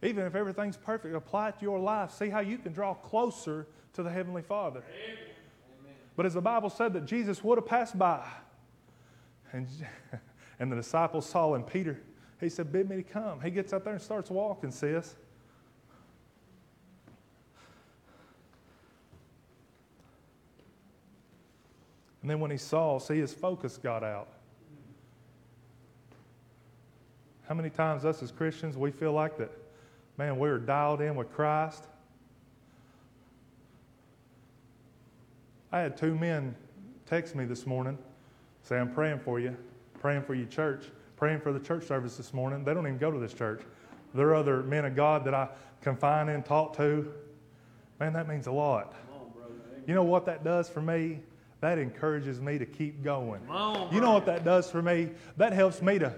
[0.02, 2.10] Even if everything's perfect, apply it to your life.
[2.10, 4.82] See how you can draw closer to the Heavenly Father.
[6.16, 8.26] But as the Bible said that Jesus would have passed by,
[9.52, 9.68] and,
[10.58, 12.00] and the disciples saw him, Peter,
[12.40, 13.40] he said, Bid me to come.
[13.40, 15.14] He gets up there and starts walking, sis.
[22.20, 24.28] And then when he saw, see, his focus got out.
[27.48, 29.52] How many times us as Christians, we feel like that,
[30.18, 31.84] man, we're dialed in with Christ.
[35.70, 36.56] I had two men
[37.06, 37.96] text me this morning,
[38.62, 39.56] say, I'm praying for you,
[40.00, 42.64] praying for your church praying for the church service this morning.
[42.64, 43.62] They don't even go to this church.
[44.14, 45.48] There are other men of God that I
[45.82, 47.12] confine in, talk to.
[47.98, 48.94] Man, that means a lot.
[49.86, 51.20] You know what that does for me?
[51.60, 53.40] That encourages me to keep going.
[53.92, 55.10] you know what that does for me?
[55.36, 56.14] That helps me to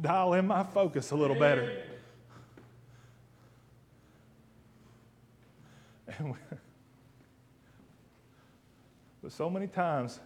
[0.00, 1.82] dial in my focus a little better.
[9.22, 10.20] but so many times,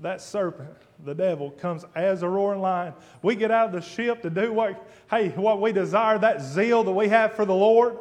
[0.00, 0.70] that serpent,
[1.04, 2.94] the devil, comes as a roaring lion.
[3.22, 6.84] We get out of the ship to do what, hey, what we desire, that zeal
[6.84, 7.98] that we have for the Lord.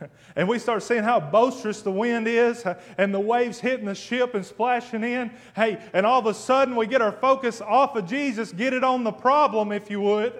[0.36, 2.64] and we start seeing how boisterous the wind is
[2.96, 5.30] and the waves hitting the ship and splashing in.
[5.54, 8.84] Hey, and all of a sudden we get our focus off of Jesus, get it
[8.84, 10.32] on the problem, if you would.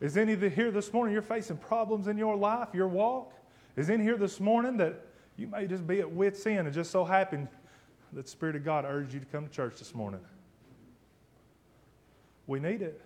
[0.00, 3.32] Is any here this morning you're facing problems in your life, your walk?
[3.76, 5.06] Is in here this morning that
[5.36, 7.48] you may just be at wit's end and just so happen
[8.12, 10.20] that the Spirit of God urged you to come to church this morning.
[12.46, 13.00] We need it.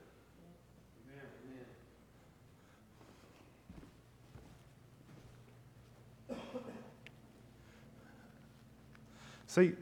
[9.49, 9.73] See,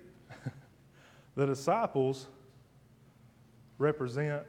[1.36, 2.26] the disciples
[3.78, 4.42] represent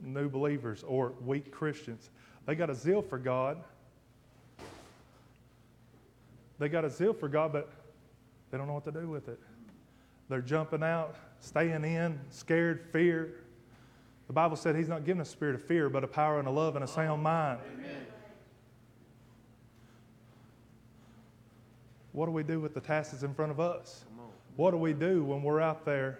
[0.00, 2.10] new believers or weak Christians.
[2.46, 3.58] They got a zeal for God.
[6.60, 7.68] They got a zeal for God, but
[8.52, 9.40] they don't know what to do with it.
[10.28, 13.34] They're jumping out, staying in, scared, fear.
[14.26, 16.50] The Bible said He's not giving a spirit of fear, but a power and a
[16.50, 17.60] love and a sound mind.
[17.74, 18.06] Amen.
[22.12, 24.04] What do we do with the tasks in front of us?
[24.56, 26.18] What do we do when we're out there?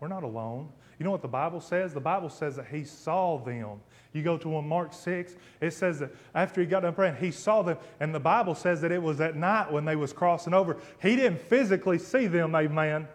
[0.00, 0.70] We're not alone.
[0.98, 1.92] You know what the Bible says?
[1.92, 3.80] The Bible says that He saw them.
[4.14, 7.62] You go to Mark 6, it says that after he got done praying, he saw
[7.62, 7.76] them.
[7.98, 10.76] And the Bible says that it was at night when they was crossing over.
[11.02, 13.08] He didn't physically see them, amen.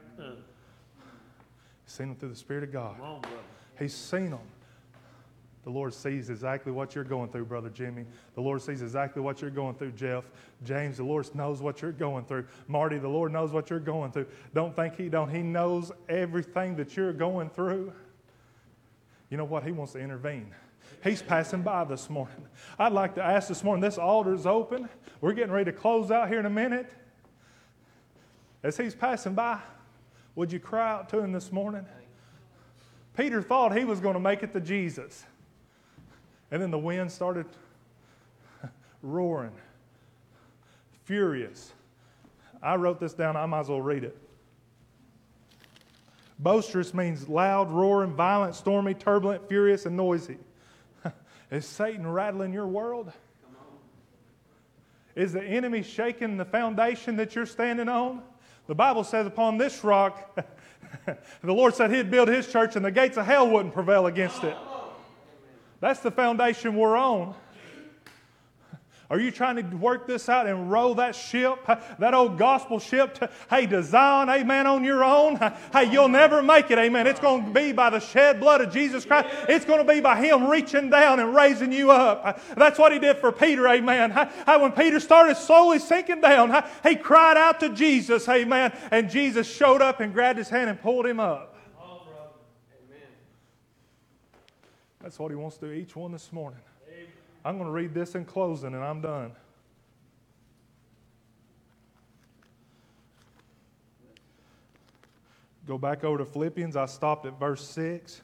[1.90, 3.02] He's seen them through the Spirit of God.
[3.02, 3.20] On,
[3.80, 4.40] He's seen them.
[5.64, 8.06] The Lord sees exactly what you're going through, Brother Jimmy.
[8.36, 10.24] The Lord sees exactly what you're going through, Jeff.
[10.64, 12.46] James, the Lord knows what you're going through.
[12.68, 14.28] Marty, the Lord knows what you're going through.
[14.54, 15.32] Don't think He don't.
[15.32, 17.92] He knows everything that you're going through.
[19.32, 19.64] You know what?
[19.64, 20.54] He wants to intervene.
[21.04, 22.46] He's passing by this morning.
[22.78, 24.90] I'd like to ask this morning this altar is open.
[25.22, 26.92] We're getting ready to close out here in a minute.
[28.62, 29.60] As He's passing by,
[30.40, 31.86] would you cry out to him this morning?
[33.18, 35.26] Peter thought he was going to make it to Jesus.
[36.50, 37.46] And then the wind started
[39.02, 39.52] roaring,
[41.04, 41.74] furious.
[42.64, 44.18] I wrote this down, I might as well read it.
[46.40, 50.38] Boisterous means loud, roaring, violent, stormy, turbulent, furious, and noisy.
[51.52, 53.12] Is Satan rattling your world?
[55.16, 58.22] Is the enemy shaking the foundation that you're standing on?
[58.70, 60.40] The Bible says, upon this rock,
[61.08, 61.18] the
[61.54, 64.56] Lord said He'd build His church and the gates of hell wouldn't prevail against it.
[65.80, 67.34] That's the foundation we're on.
[69.12, 71.66] Are you trying to work this out and row that ship,
[71.98, 75.38] that old gospel ship, to, hey, to Zion, amen, on your own?
[75.74, 77.08] Hey, you'll never make it, amen.
[77.08, 79.30] It's going to be by the shed blood of Jesus Christ.
[79.50, 82.40] It's going to be by Him reaching down and raising you up.
[82.56, 84.12] That's what He did for Peter, amen.
[84.46, 89.82] When Peter started slowly sinking down, he cried out to Jesus, amen, and Jesus showed
[89.82, 91.56] up and grabbed his hand and pulled him up.
[91.82, 93.08] Amen.
[95.02, 96.60] That's what He wants to do each one this morning.
[97.44, 99.32] I'm going to read this in closing and I'm done.
[105.66, 106.76] Go back over to Philippians.
[106.76, 108.22] I stopped at verse 6.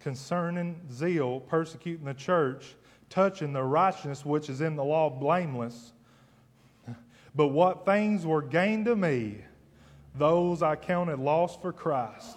[0.00, 2.74] Concerning zeal, persecuting the church,
[3.10, 5.92] touching the righteousness which is in the law blameless.
[7.34, 9.38] But what things were gained to me,
[10.14, 12.36] those I counted loss for Christ.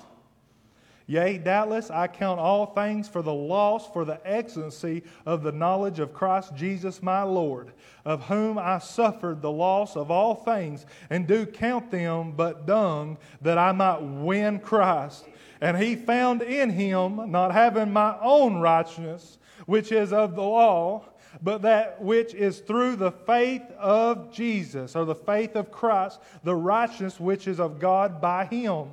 [1.11, 5.99] Yea, doubtless I count all things for the loss for the excellency of the knowledge
[5.99, 7.73] of Christ Jesus my Lord,
[8.05, 13.17] of whom I suffered the loss of all things, and do count them but dung,
[13.41, 15.25] that I might win Christ.
[15.59, 21.03] And he found in him, not having my own righteousness, which is of the law,
[21.41, 26.55] but that which is through the faith of Jesus, or the faith of Christ, the
[26.55, 28.91] righteousness which is of God by him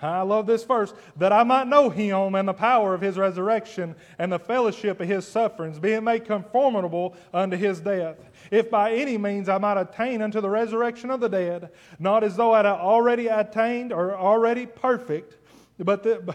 [0.00, 3.94] I love this verse that I might know him and the power of his resurrection
[4.18, 8.16] and the fellowship of his sufferings, being made conformable unto his death.
[8.50, 12.36] If by any means I might attain unto the resurrection of the dead, not as
[12.36, 15.36] though I had already attained or already perfect,
[15.78, 16.34] but, the,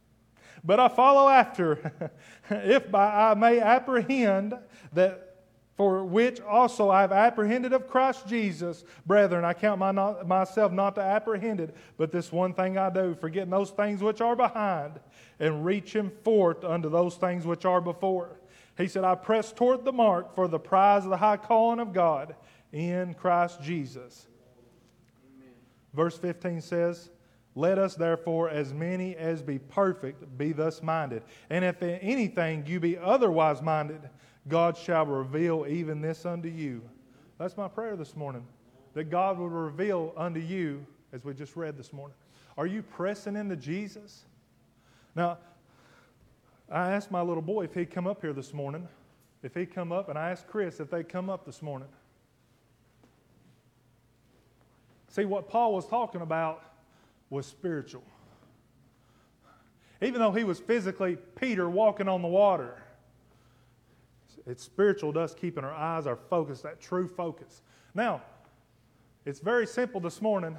[0.64, 2.10] but I follow after,
[2.50, 4.54] if by I may apprehend
[4.92, 5.27] that
[5.78, 8.84] for which also I have apprehended of Christ Jesus.
[9.06, 13.14] Brethren, I count my not, myself not to apprehended, but this one thing I do,
[13.14, 14.98] forgetting those things which are behind,
[15.38, 18.40] and reaching forth unto those things which are before.
[18.76, 21.92] He said, I press toward the mark for the prize of the high calling of
[21.92, 22.34] God
[22.72, 24.26] in Christ Jesus.
[25.36, 25.54] Amen.
[25.94, 27.10] Verse 15 says,
[27.54, 31.22] Let us therefore, as many as be perfect, be thus minded.
[31.50, 34.00] And if in anything you be otherwise minded,
[34.48, 36.82] God shall reveal even this unto you.
[37.38, 38.44] That's my prayer this morning,
[38.94, 42.16] that God will reveal unto you, as we just read this morning.
[42.56, 44.24] Are you pressing into Jesus?
[45.14, 45.38] Now,
[46.70, 48.88] I asked my little boy if he'd come up here this morning,
[49.42, 51.88] if he'd come up, and I asked Chris if they'd come up this morning.
[55.08, 56.62] See, what Paul was talking about
[57.30, 58.02] was spiritual.
[60.02, 62.82] Even though he was physically Peter walking on the water,
[64.48, 67.60] it's spiritual to us keeping our eyes, our focus, that true focus.
[67.94, 68.22] Now,
[69.26, 70.56] it's very simple this morning.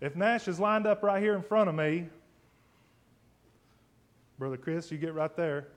[0.00, 2.08] If Nash is lined up right here in front of me,
[4.36, 5.68] Brother Chris, you get right there.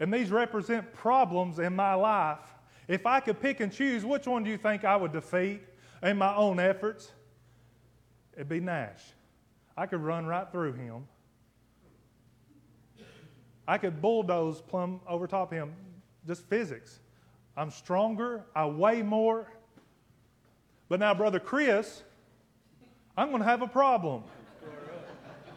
[0.00, 2.38] And these represent problems in my life.
[2.88, 5.60] If I could pick and choose, which one do you think I would defeat
[6.02, 7.12] in my own efforts?
[8.34, 9.02] It'd be Nash.
[9.76, 11.06] I could run right through him.
[13.68, 15.74] I could bulldoze plumb over top him
[16.30, 17.00] just physics.
[17.56, 19.50] I'm stronger, I weigh more.
[20.88, 22.04] But now, Brother Chris,
[23.16, 24.22] I'm going to have a problem.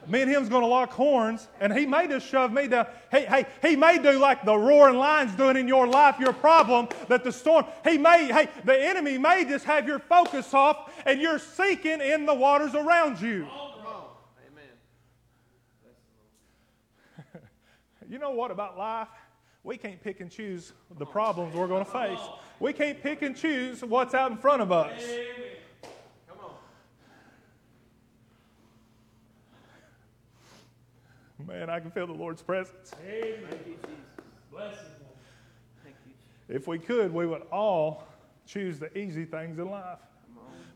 [0.08, 2.88] Me and him's going to lock horns, and he may just shove me down.
[3.12, 6.88] Hey, hey, he may do like the roaring lions doing in your life, your problem,
[7.08, 11.22] that the storm, he may, hey, the enemy may just have your focus off, and
[11.22, 13.48] you're sinking in the waters around you.
[18.10, 19.10] you know what about life?
[19.64, 22.20] We can't pick and choose the problems we're going to face.
[22.60, 25.02] We can't pick and choose what's out in front of us.
[31.48, 32.92] Man, I can feel the Lord's presence.
[36.50, 38.08] If we could, we would all
[38.46, 40.00] choose the easy things in life.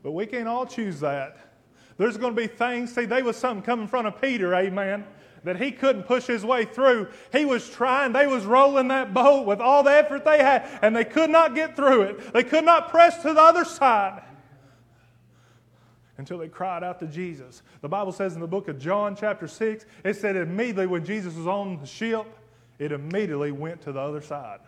[0.02, 1.38] But we can't all choose that.
[1.98, 5.06] There's going to be things, see, there was something coming in front of Peter, amen
[5.44, 7.08] that he couldn't push his way through.
[7.32, 10.96] He was trying, they was rolling that boat with all the effort they had, and
[10.96, 12.34] they could not get through it.
[12.34, 14.24] They could not press to the other side
[16.18, 17.62] until they cried out to Jesus.
[17.82, 21.36] The Bible says in the book of John, chapter 6, it said immediately when Jesus
[21.36, 22.26] was on the ship,
[22.80, 24.60] it immediately went to the other side.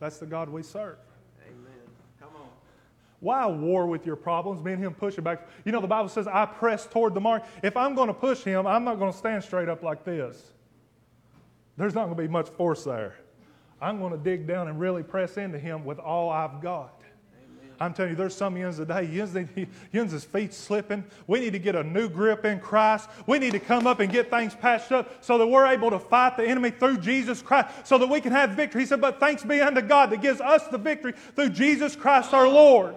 [0.00, 0.98] That's the God we serve.
[3.22, 4.64] Why war with your problems?
[4.64, 5.46] Me and him pushing back.
[5.64, 7.44] You know, the Bible says, I press toward the mark.
[7.62, 10.42] If I'm going to push him, I'm not going to stand straight up like this.
[11.76, 13.14] There's not going to be much force there.
[13.80, 17.00] I'm going to dig down and really press into him with all I've got.
[17.78, 19.36] I'm telling you, there's some yins today, yins,
[19.92, 21.04] yins' feet slipping.
[21.28, 23.08] We need to get a new grip in Christ.
[23.28, 26.00] We need to come up and get things patched up so that we're able to
[26.00, 28.82] fight the enemy through Jesus Christ so that we can have victory.
[28.82, 32.34] He said, But thanks be unto God that gives us the victory through Jesus Christ
[32.34, 32.96] our Lord.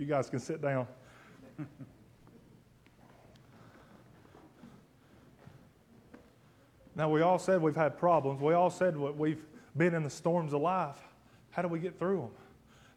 [0.00, 0.86] You guys can sit down.
[6.96, 8.40] now, we all said we've had problems.
[8.40, 9.44] We all said we've
[9.76, 10.96] been in the storms of life.
[11.50, 12.30] How do we get through them?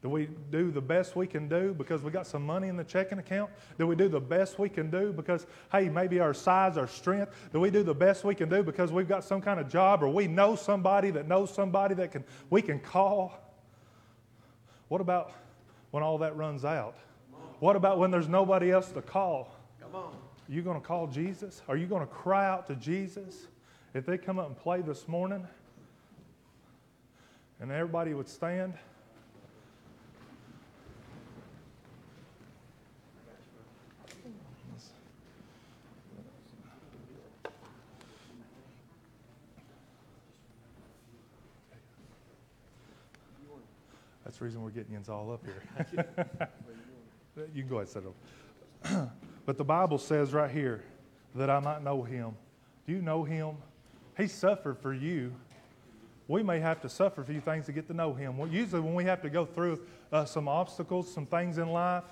[0.01, 2.85] Do we do the best we can do because we got some money in the
[2.85, 3.51] checking account?
[3.77, 7.35] Do we do the best we can do because, hey, maybe our size, our strength?
[7.51, 10.03] Do we do the best we can do because we've got some kind of job
[10.03, 13.37] or we know somebody that knows somebody that can, we can call?
[14.87, 15.33] What about
[15.93, 16.97] when all that runs out?
[17.59, 19.55] What about when there's nobody else to call?
[19.79, 20.11] Come on.
[20.11, 21.61] Are you going to call Jesus?
[21.67, 23.45] Are you going to cry out to Jesus?
[23.93, 25.45] If they come up and play this morning
[27.59, 28.73] and everybody would stand,
[44.33, 46.49] That's the reason we're getting you all up here.
[47.53, 48.03] you can go ahead and
[48.83, 49.11] set up.
[49.45, 50.83] but the Bible says right here
[51.35, 52.31] that I might know him.
[52.87, 53.57] Do you know him?
[54.17, 55.35] He suffered for you.
[56.27, 58.39] We may have to suffer a few things to get to know him.
[58.39, 59.81] Well, usually, when we have to go through
[60.11, 62.05] uh, some obstacles, some things in life,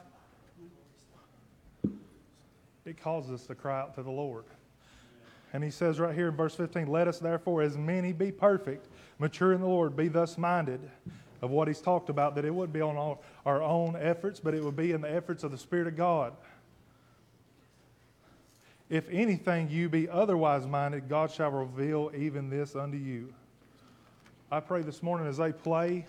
[2.86, 4.44] it causes us to cry out to the Lord.
[5.54, 8.90] And he says right here in verse 15, Let us therefore, as many, be perfect,
[9.18, 10.82] mature in the Lord, be thus minded
[11.42, 14.64] of what he's talked about, that it wouldn't be on our, own efforts, but it
[14.64, 16.34] would be in the efforts of the Spirit of God.
[18.90, 23.34] If anything you be otherwise minded, God shall reveal even this unto you.
[24.52, 26.06] I pray this morning as they play,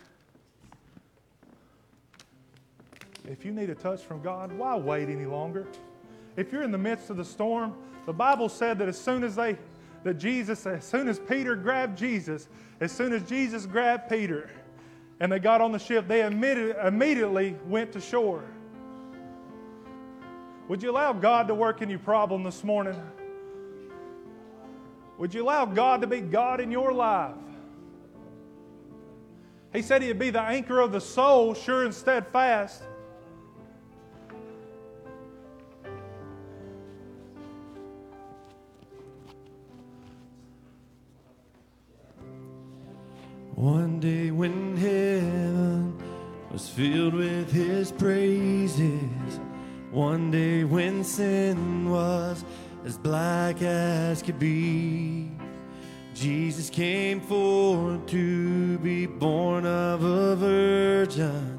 [3.29, 5.67] if you need a touch from God, why wait any longer?
[6.37, 7.75] If you're in the midst of the storm,
[8.05, 9.57] the Bible said that as soon as they,
[10.03, 12.49] that Jesus, as soon as Peter grabbed Jesus,
[12.81, 14.51] as soon as Jesus grabbed Peter,
[15.23, 18.43] and they got on the ship, they immediately went to shore.
[20.67, 23.01] Would you allow God to work in your problem this morning?
[25.19, 27.37] Would you allow God to be God in your life?
[29.73, 32.83] He said He'd be the anchor of the soul, sure and steadfast.
[43.63, 45.97] One day when heaven
[46.51, 49.39] was filled with his praises,
[49.93, 52.45] one day when sin was
[52.85, 55.31] as black as could be,
[56.13, 61.57] Jesus came forth to be born of a virgin,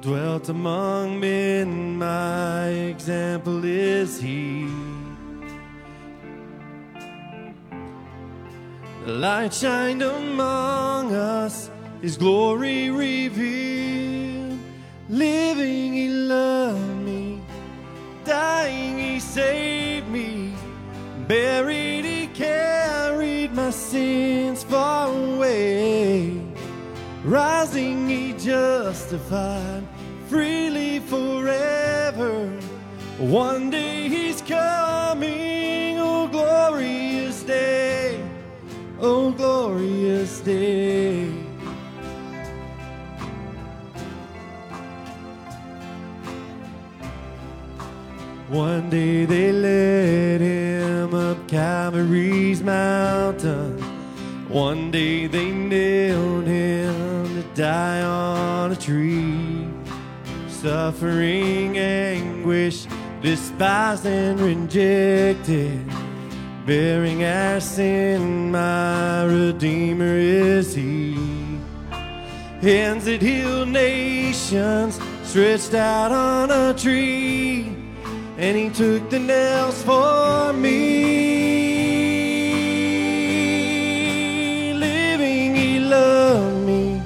[0.00, 4.66] dwelt among men, my example is he.
[9.06, 10.87] The light shined among
[12.00, 14.58] His glory revealed.
[15.08, 17.40] Living, He loved me.
[18.24, 20.52] Dying, He saved me.
[21.26, 26.40] Buried, He carried my sins far away.
[27.24, 29.82] Rising, He justified
[30.28, 32.48] freely forever.
[33.18, 38.22] One day He's coming, oh glorious day
[39.00, 41.07] oh glorious day.
[48.58, 53.78] One day they led him up Calvary's mountain.
[54.48, 59.68] One day they nailed him to die on a tree.
[60.48, 62.88] Suffering anguish,
[63.22, 65.86] despised and rejected
[66.66, 71.14] bearing our sin, my Redeemer is He.
[72.60, 77.67] Hands that heal nations stretched out on a tree,
[78.38, 80.78] and He took the nails for me.
[84.74, 87.02] Living, He loved me,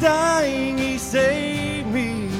[0.00, 2.30] dying, He saved me,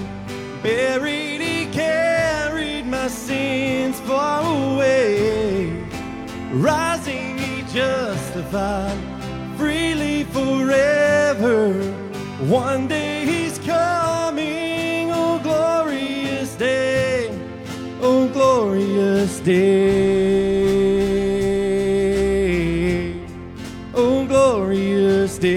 [0.62, 5.84] buried, He carried my sins far away.
[6.52, 8.96] Rising, he justified
[9.59, 11.72] freely forever.
[12.48, 13.15] One day
[18.57, 19.61] glorious day,
[23.94, 25.57] oh glorious day.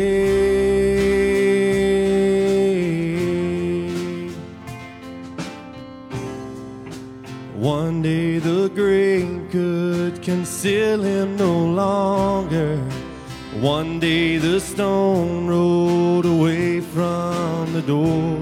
[7.55, 12.75] One day the grave could conceal him no longer.
[13.61, 18.37] One day the stone rolled away from the door.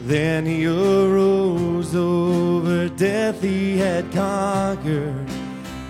[0.00, 2.47] Then he arose over
[2.98, 5.26] death he had conquered.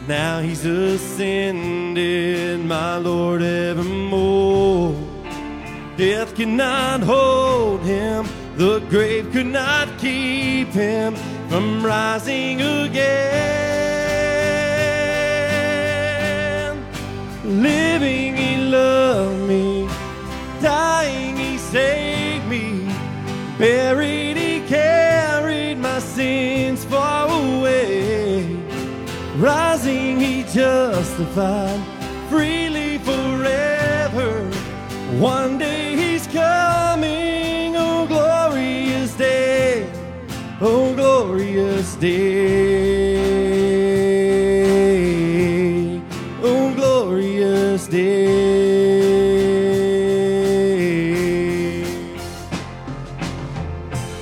[0.07, 4.95] Now he's ascended, my Lord, evermore.
[5.97, 11.17] Death cannot hold him, the grave could not keep him
[11.49, 13.49] from rising again.
[17.45, 19.89] Living, he loved me,
[20.61, 22.87] dying, he saved me,
[23.59, 24.18] buried,
[30.53, 31.81] justified
[32.29, 34.51] freely forever.
[35.19, 39.91] One day he's coming, oh glorious day,
[40.61, 43.19] oh glorious day,
[46.43, 48.69] oh glorious day.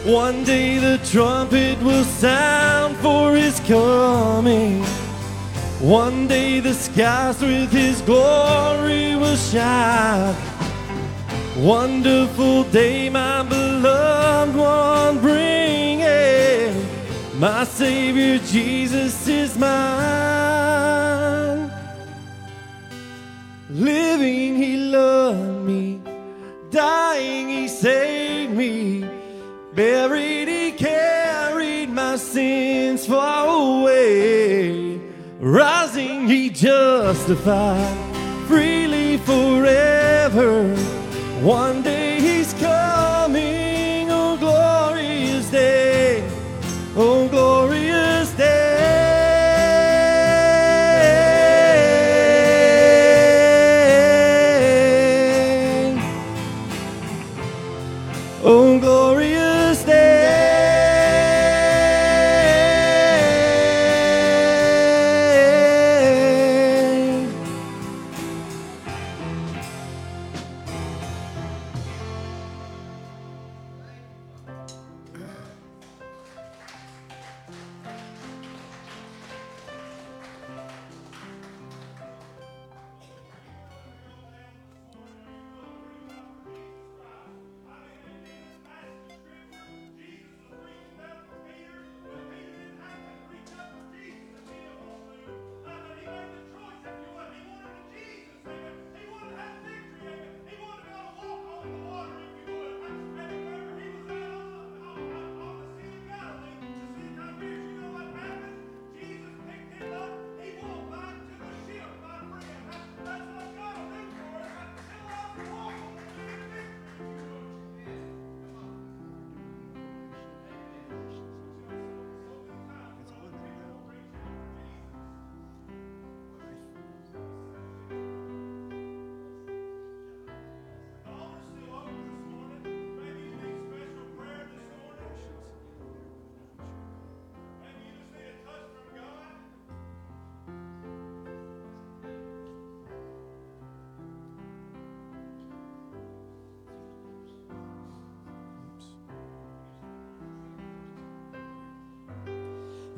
[0.05, 4.86] One day the trumpet will sound for his coming.
[5.81, 10.35] One day the skies with his glory will shine.
[11.59, 16.75] Wonderful day, my beloved one, bring it.
[17.37, 19.77] My Savior Jesus is mine.
[23.69, 26.01] Living, He loved me.
[26.71, 29.07] Dying, He saved me.
[29.75, 34.86] Buried, He carried my sins far away.
[35.47, 37.97] Rising, He justified
[38.49, 40.75] freely forever.
[41.41, 41.96] One day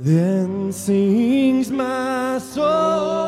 [0.01, 3.28] Then sings my soul,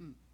[0.00, 0.27] Mm.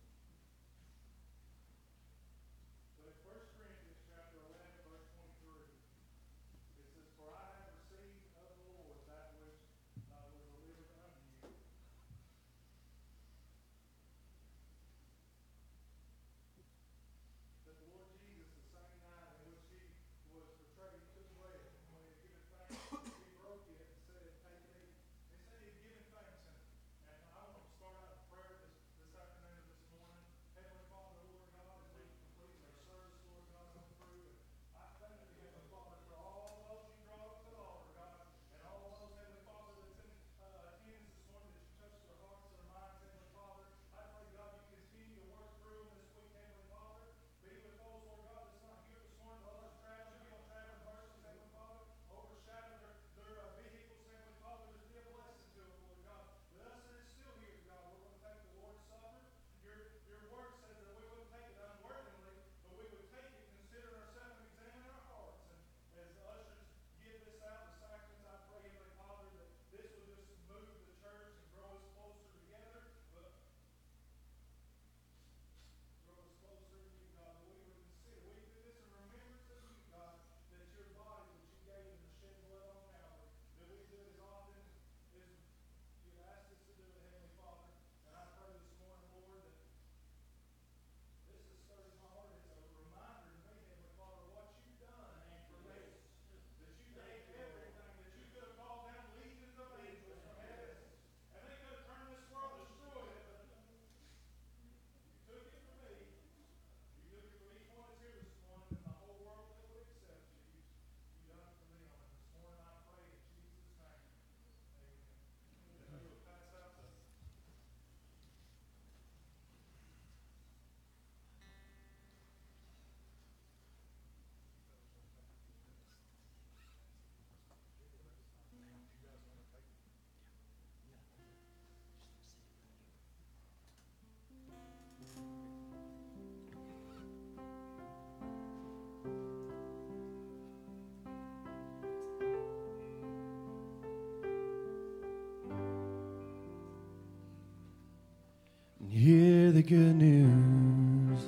[149.66, 151.20] good news.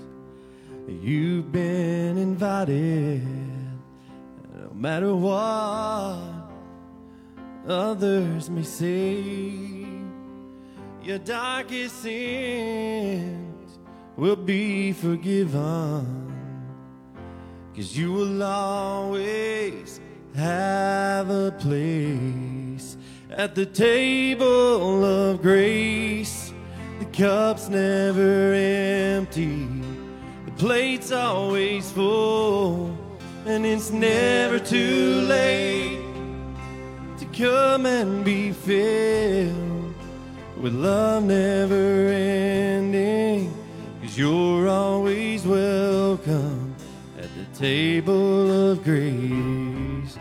[0.87, 3.23] You've been invited.
[4.55, 6.21] No matter what
[7.67, 9.87] others may say,
[11.03, 13.79] your darkest sins
[14.17, 16.35] will be forgiven.
[17.75, 20.01] Cause you will always
[20.35, 22.99] have a place
[23.31, 26.36] at the table of grace
[27.17, 29.67] cup's never empty,
[30.45, 32.95] the plate's always full,
[33.47, 35.99] and it's never too late
[37.19, 39.95] to come and be filled
[40.61, 43.51] with love never ending.
[44.03, 46.75] Cause you're always welcome
[47.19, 50.19] at the table of grace.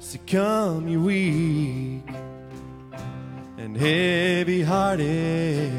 [0.00, 2.35] So come, you weak
[3.66, 5.72] and heavy hearted.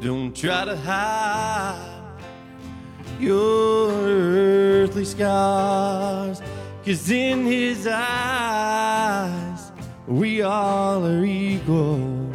[0.00, 2.16] Don't try to hide
[3.20, 6.42] your earthly scars,
[6.84, 9.70] cause in his eyes
[10.08, 12.28] we all are equal.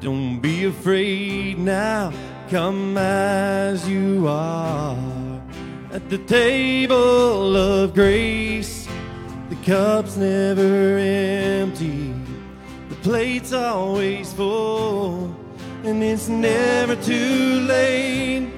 [0.00, 2.12] Don't be afraid now,
[2.48, 4.98] come as you are.
[5.92, 8.88] At the table of grace,
[9.48, 12.09] the cup's never empty
[13.02, 15.34] plate's always full,
[15.84, 18.50] and it's never too late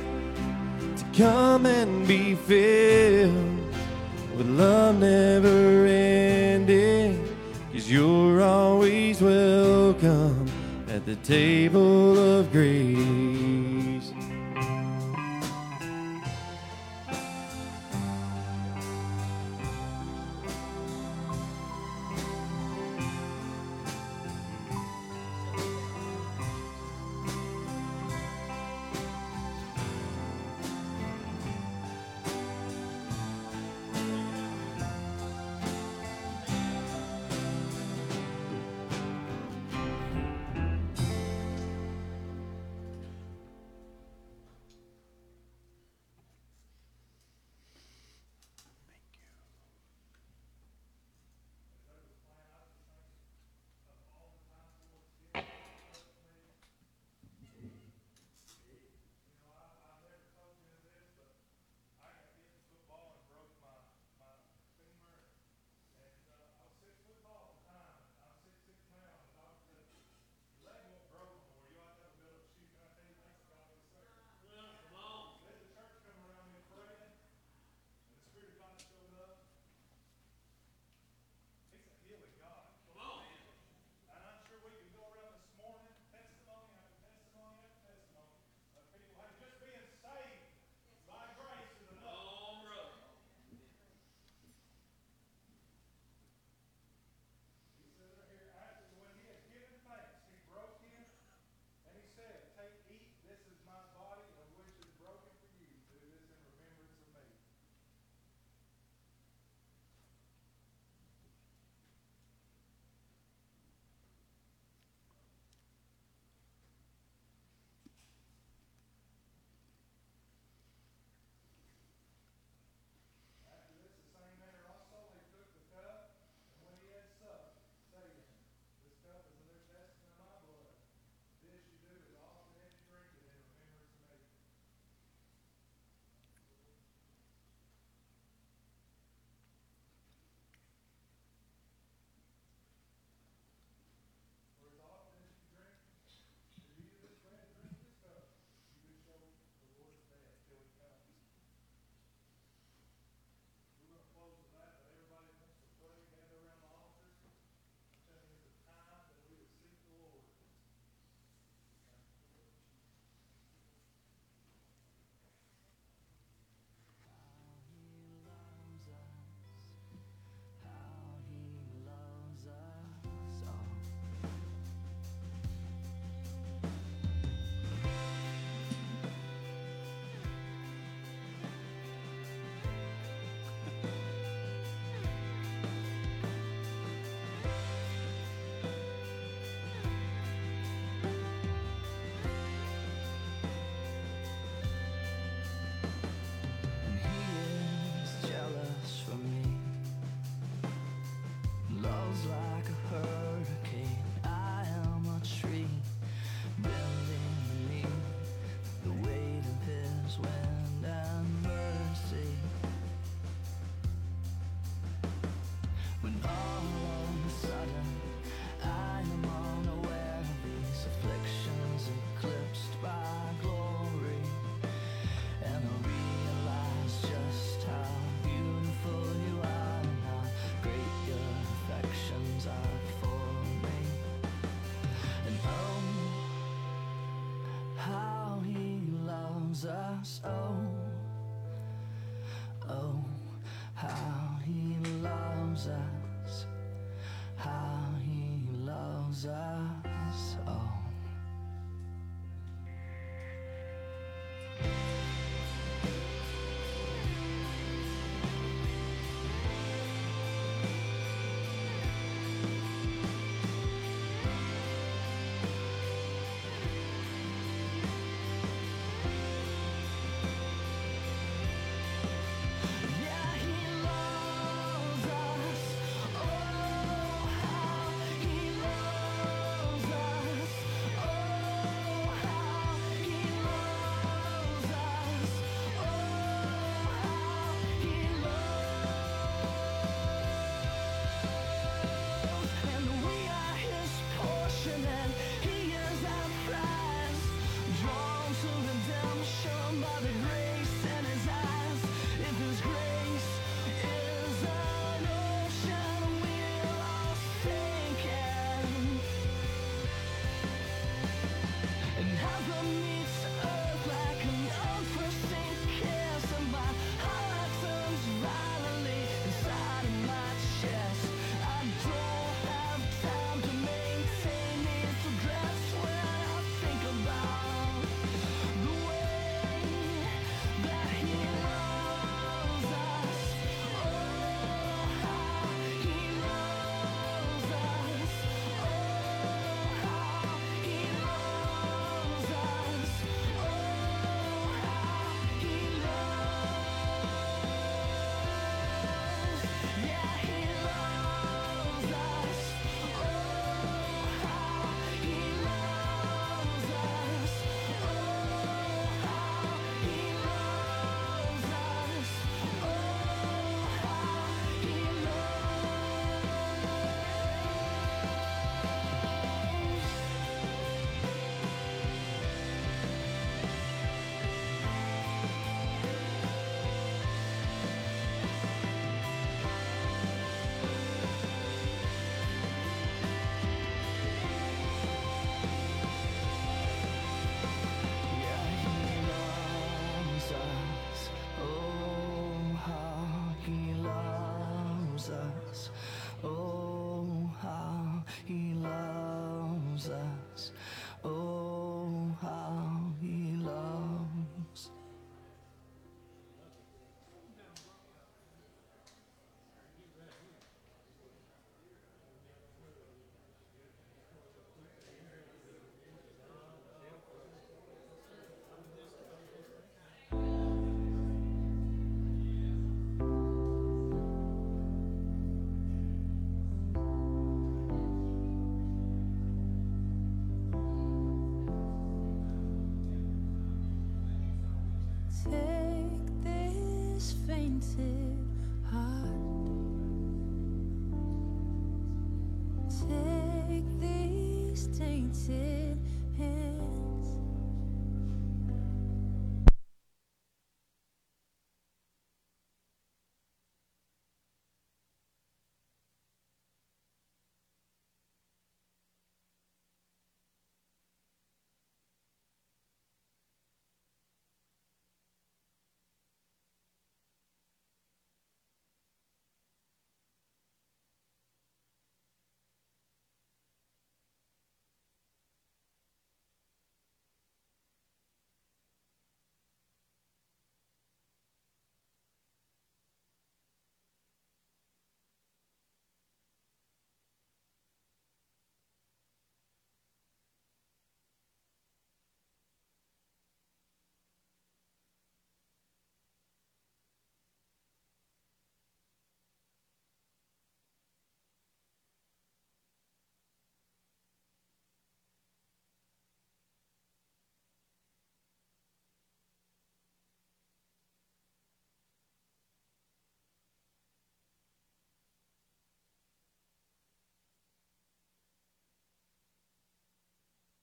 [0.97, 3.61] to come and be filled
[4.36, 7.28] with love never ending.
[7.72, 10.47] Cause you're always welcome
[10.88, 13.41] at the table of grace.